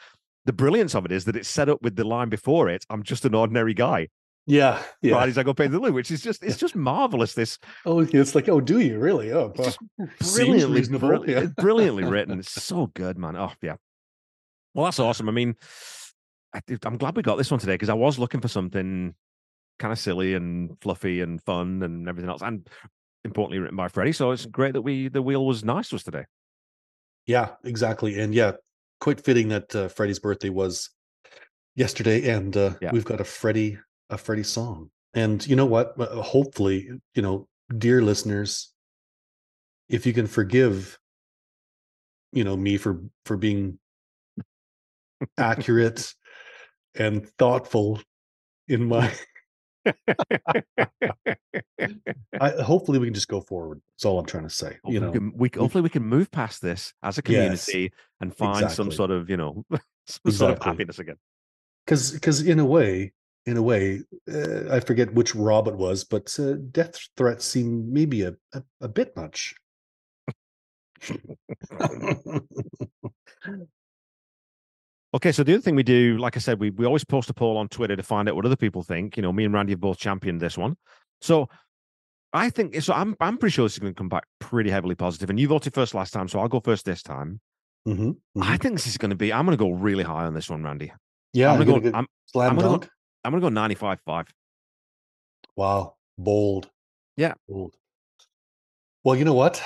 [0.46, 3.04] The brilliance of it is that it's set up with the line before it, I'm
[3.04, 4.08] just an ordinary guy.
[4.48, 5.16] Yeah, yeah.
[5.16, 7.34] Friday's I go in the Louvre, which is just it's just marvelous.
[7.34, 9.34] This Oh, it's like, oh, do you really?
[9.34, 9.78] Oh, just
[10.36, 11.30] brilliantly, reasonable.
[11.30, 11.48] yeah.
[11.58, 12.40] brilliantly written.
[12.40, 13.36] It's so good, man.
[13.36, 13.76] Oh yeah.
[14.74, 15.28] Well, that's awesome.
[15.28, 15.56] I mean,
[16.54, 19.14] I, am glad we got this one today because I was looking for something
[19.80, 22.68] kind of silly and fluffy and fun and everything else, and
[23.26, 24.14] importantly written by Freddie.
[24.14, 26.24] So it's great that we the wheel was nice to us today.
[27.26, 28.18] Yeah, exactly.
[28.18, 28.54] And yeah,
[29.02, 30.90] quite fitting that uh, Freddie's birthday was
[31.76, 32.92] yesterday, and uh, Yeah.
[32.94, 33.78] we've got a Freddie
[34.10, 34.90] a Freddie song.
[35.14, 36.00] And you know what?
[36.00, 38.74] Uh, Hopefully, you know, dear listeners,
[39.90, 40.98] if you can forgive,
[42.32, 43.80] you know, me for for being
[45.38, 46.14] accurate
[46.96, 48.00] and thoughtful
[48.68, 49.12] in my
[52.40, 53.82] I, hopefully we can just go forward.
[53.96, 54.78] That's all I'm trying to say.
[54.86, 57.94] You we know, can, we, hopefully we can move past this as a Yes, community
[58.20, 59.64] and find some sort of you know
[60.06, 61.16] some sort of happiness again.
[61.86, 63.14] because because in a way
[63.48, 64.02] in a way
[64.32, 68.62] uh, i forget which rob it was but uh, death threats seem maybe a, a,
[68.82, 69.56] a bit much
[75.14, 77.34] Okay, so the other thing we do, like I said, we, we always post a
[77.34, 79.16] poll on Twitter to find out what other people think.
[79.16, 80.76] You know, me and Randy have both championed this one.
[81.22, 81.48] So
[82.34, 82.94] I think so.
[82.94, 85.30] I'm I'm pretty sure this is going to come back pretty heavily positive.
[85.30, 87.40] And you voted first last time, so I'll go first this time.
[87.88, 88.44] Mhm, mhm.
[88.44, 89.32] I think this is going to be.
[89.32, 90.92] I'm going to go really high on this one, Randy.
[91.34, 91.98] yeah I'm going to go.
[91.98, 92.92] I'm, slam I'm gonna go- dunk
[93.24, 94.28] I'm going to go 95 five.
[95.56, 96.70] wow bold
[97.16, 97.34] Yeah.
[97.48, 97.76] bold
[99.04, 99.62] well you know what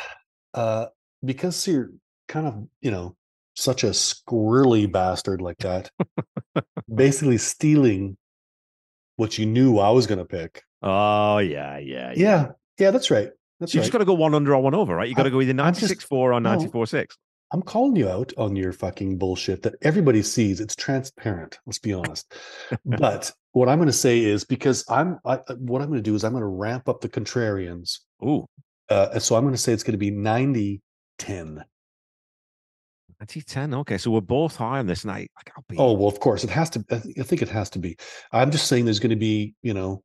[0.54, 0.88] uh
[1.24, 1.92] because you're
[2.28, 3.16] kind of you know
[3.56, 5.90] such a squirrely bastard like that
[6.94, 8.18] basically stealing
[9.18, 13.30] what you knew i was going to pick Oh yeah, yeah, yeah yeah that's right
[13.60, 15.08] that's you right just got to go one under or one over, right?
[15.08, 16.50] You got to go either I'm just- 96 4 or no.
[16.50, 17.18] 94 6.
[17.54, 20.62] I'm calling you out on your fucking bullshit that everybody sees.
[20.62, 21.60] It's transparent.
[21.66, 22.34] Let's be honest.
[22.86, 26.10] but what I'm going to say is because I'm, I, uh, what I'm going to
[26.10, 28.00] do is I'm going to ramp up the contrarians.
[28.24, 28.46] Ooh,
[28.90, 30.82] Uh, so I'm going to say it's going to be 90
[31.18, 31.64] 10.
[33.20, 33.74] 90 10.
[33.74, 35.30] Okay, so we're both high on this night.
[35.36, 35.78] Like, I'll be.
[35.78, 36.86] Oh, well, of course it has to.
[36.90, 37.98] I thi- I think it has to be.
[38.32, 40.02] I'm just saying there's going to be, you know,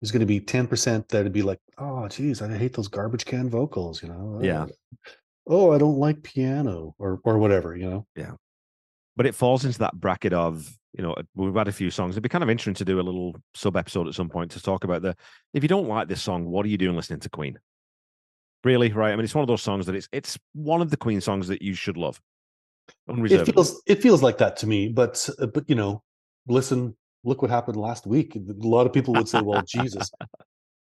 [0.00, 3.48] there's going to be 10% that'd be like, oh, geez, I hate those garbage can
[3.50, 4.40] vocals, you know?
[4.42, 4.66] Yeah.
[5.50, 8.06] Oh, I don't like piano or, or whatever, you know?
[8.14, 8.32] Yeah.
[9.16, 12.22] But it falls into that bracket of you know we've had a few songs it'd
[12.22, 14.82] be kind of interesting to do a little sub episode at some point to talk
[14.82, 15.14] about the
[15.54, 17.58] if you don't like this song what are you doing listening to queen?
[18.64, 19.12] Really right?
[19.12, 21.46] I mean it's one of those songs that it's it's one of the queen songs
[21.48, 22.20] that you should love
[23.08, 26.02] it feels it feels like that to me but uh, but you know
[26.48, 28.34] listen look what happened last week.
[28.34, 30.10] A lot of people would say well jesus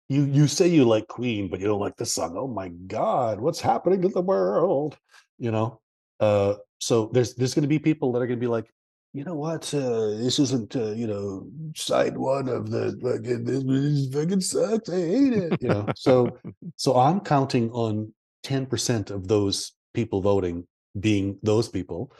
[0.09, 2.35] you you say you like queen but you don't like this song.
[2.35, 4.97] Oh my god what's happening to the world?
[5.37, 5.79] You know?
[6.19, 8.69] Uh so there's there's going to be people that are going to be like
[9.13, 9.71] you know what?
[9.73, 14.89] Uh this isn't uh, you know side one of the fucking this, this fucking sucks.
[14.89, 15.61] I hate it.
[15.61, 15.85] You know?
[15.95, 16.37] So
[16.75, 18.11] so i'm counting on
[18.45, 20.65] 10% of those people voting
[20.99, 22.11] being those people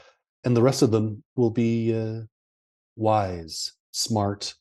[0.43, 2.21] and the rest of them will be uh,
[2.95, 4.53] wise smart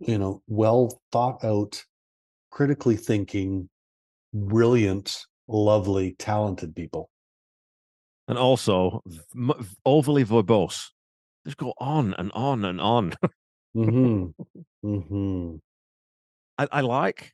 [0.00, 1.84] you know well thought out
[2.50, 3.68] critically thinking
[4.32, 7.10] brilliant lovely talented people.
[8.28, 9.02] And also
[9.84, 10.90] overly verbose.
[11.44, 13.14] Just go on and on and on.
[13.72, 14.30] Hmm
[14.82, 15.56] hmm
[16.58, 17.32] I, I like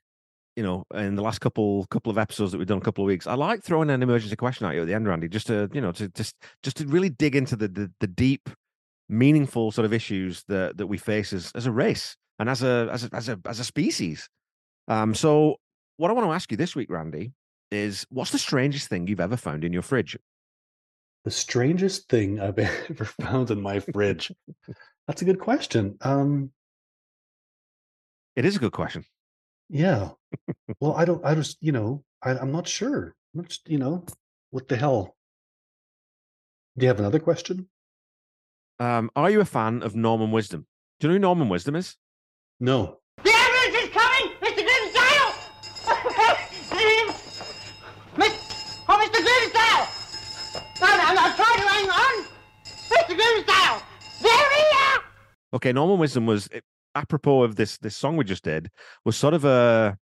[0.56, 3.06] you know in the last couple couple of episodes that we've done a couple of
[3.06, 5.68] weeks i like throwing an emergency question at you at the end randy just to
[5.72, 8.48] you know to just just to really dig into the the, the deep
[9.08, 12.88] meaningful sort of issues that that we face as, as a race and as a
[12.92, 14.28] as a as a as a species
[14.88, 15.56] um so
[15.96, 17.32] what i want to ask you this week randy
[17.70, 20.16] is what's the strangest thing you've ever found in your fridge?
[21.24, 22.58] The strangest thing i've
[22.90, 24.30] ever found in my fridge?
[25.08, 25.96] That's a good question.
[26.00, 26.52] Um
[28.36, 29.04] it is a good question.
[29.68, 30.10] Yeah.
[30.80, 33.14] Well i don't i just you know I, i'm not sure.
[33.34, 34.04] I'm not, you know
[34.50, 35.16] what the hell?
[36.78, 37.68] Do you have another question?
[38.78, 40.66] Um are you a fan of norman wisdom?
[41.00, 41.96] Do you know who norman wisdom is?
[42.60, 44.32] No The ambulance is coming!
[44.40, 44.62] Mr.
[44.68, 45.32] Grimsdale!
[48.16, 48.32] Miss,
[48.88, 49.20] oh, Mr.
[49.26, 49.84] Grimsdale!
[50.80, 52.24] No, no, no, try to hang on!
[52.92, 53.12] Mr.
[53.18, 53.82] Grimsdale!
[54.22, 55.00] There he is!
[55.52, 56.60] Okay, Norman Wisdom was eh,
[56.94, 58.68] apropos of this this song we just did
[59.04, 59.96] was sort of a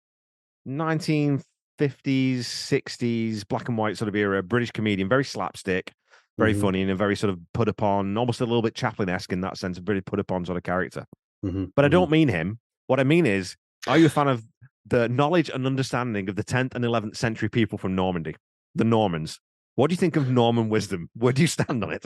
[0.68, 1.44] 1950s
[1.80, 5.92] 60s black and white sort of era British comedian, very slapstick,
[6.38, 6.60] very Mhm.
[6.60, 9.56] funny, and a very sort of put upon, almost a little bit Chaplin-esque in that
[9.56, 11.04] sense, a very put upon sort of character.
[11.44, 11.92] Mhm, But I mhm.
[11.92, 12.58] don't mean him.
[12.86, 13.56] What I mean is,
[13.86, 14.44] are you a fan of
[14.86, 18.36] the knowledge and understanding of the 10th and 11th century people from Normandy,
[18.74, 19.40] the Normans?
[19.76, 21.08] What do you think of Norman Wisdom?
[21.14, 22.04] Where do you stand on it?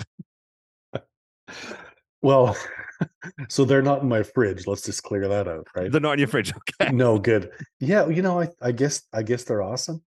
[2.24, 2.56] Well,
[3.50, 4.66] so they're not in my fridge.
[4.66, 5.92] Let's just clear that out, right?
[5.92, 6.54] They're not in your fridge.
[6.80, 6.90] Okay.
[6.90, 7.50] no, good.
[7.80, 10.02] Yeah, you know, I, I guess I guess they're awesome.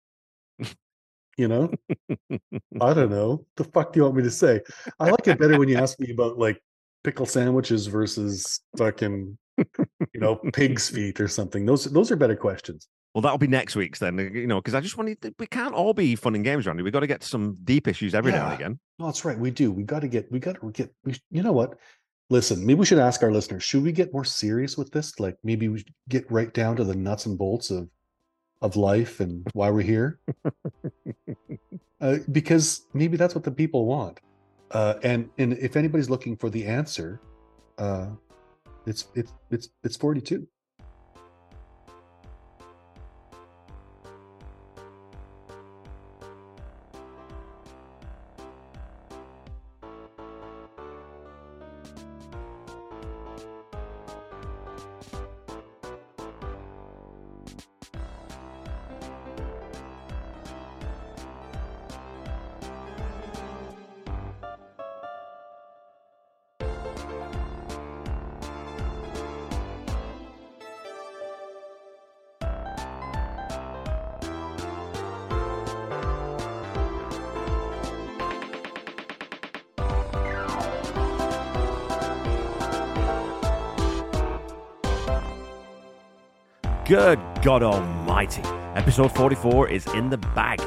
[1.35, 1.73] You know,
[2.79, 3.47] I don't know.
[3.57, 4.61] The fuck do you want me to say?
[4.99, 6.61] I like it better when you ask me about like
[7.03, 11.65] pickle sandwiches versus fucking, you know, pig's feet or something.
[11.65, 12.87] Those those are better questions.
[13.13, 15.45] Well, that'll be next week's then, uh, you know, because I just want to, we
[15.45, 16.81] can't all be fun and games, Randy.
[16.81, 18.79] We've got to get some deep issues every now and again.
[18.97, 19.37] No, that's right.
[19.37, 19.71] We do.
[19.71, 20.31] We got to get.
[20.31, 20.91] We got to get.
[21.03, 21.77] We, you know what?
[22.29, 25.19] listen, maybe we should ask our listeners, should we get more serious with this?
[25.19, 27.89] Like maybe we get right down to the nuts and bolts of
[28.61, 30.19] of life and why we're here.
[32.01, 34.21] uh, because maybe that's what the people want.
[34.71, 37.19] Uh, and and if anybody's looking for the answer,
[37.77, 38.07] uh,
[38.85, 40.47] it's it's it's it's 42.
[86.93, 88.43] Good God Almighty.
[88.75, 90.61] Episode 44 is in the bag.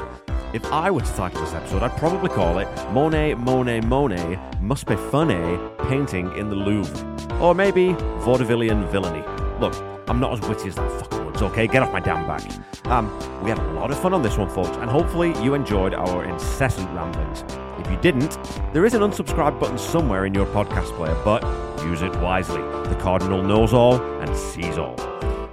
[0.51, 4.85] If I were to title this episode, I'd probably call it Monet, Monet, Monet Must
[4.85, 7.39] Be Funny Painting in the Louvre.
[7.39, 7.93] Or maybe
[8.25, 9.23] Vaudevillian Villainy.
[9.61, 9.73] Look,
[10.09, 11.65] I'm not as witty as that fucker Woods, okay?
[11.65, 12.43] Get off my damn back.
[12.87, 13.07] Um,
[13.41, 16.25] we had a lot of fun on this one, folks, and hopefully you enjoyed our
[16.25, 17.45] incessant ramblings.
[17.79, 18.37] If you didn't,
[18.73, 21.41] there is an unsubscribe button somewhere in your podcast player, but
[21.85, 22.59] use it wisely.
[22.89, 25.06] The Cardinal knows all and sees all.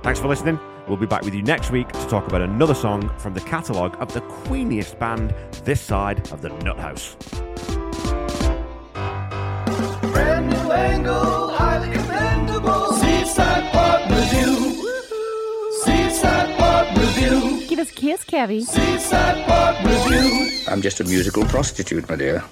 [0.05, 0.61] Thanks for listening.
[0.87, 3.97] We'll be back with you next week to talk about another song from the catalogue
[4.03, 7.17] of the queeniest band this side of the Nut House.
[10.03, 12.93] Brand new angle, highly commendable.
[12.93, 14.93] Seaside Pod Review.
[15.85, 17.67] Seaside Pod Review.
[17.67, 18.61] Give us a kiss, Kevy.
[18.61, 20.61] Seaside Pod Review.
[20.69, 22.45] I'm just a musical prostitute, my dear.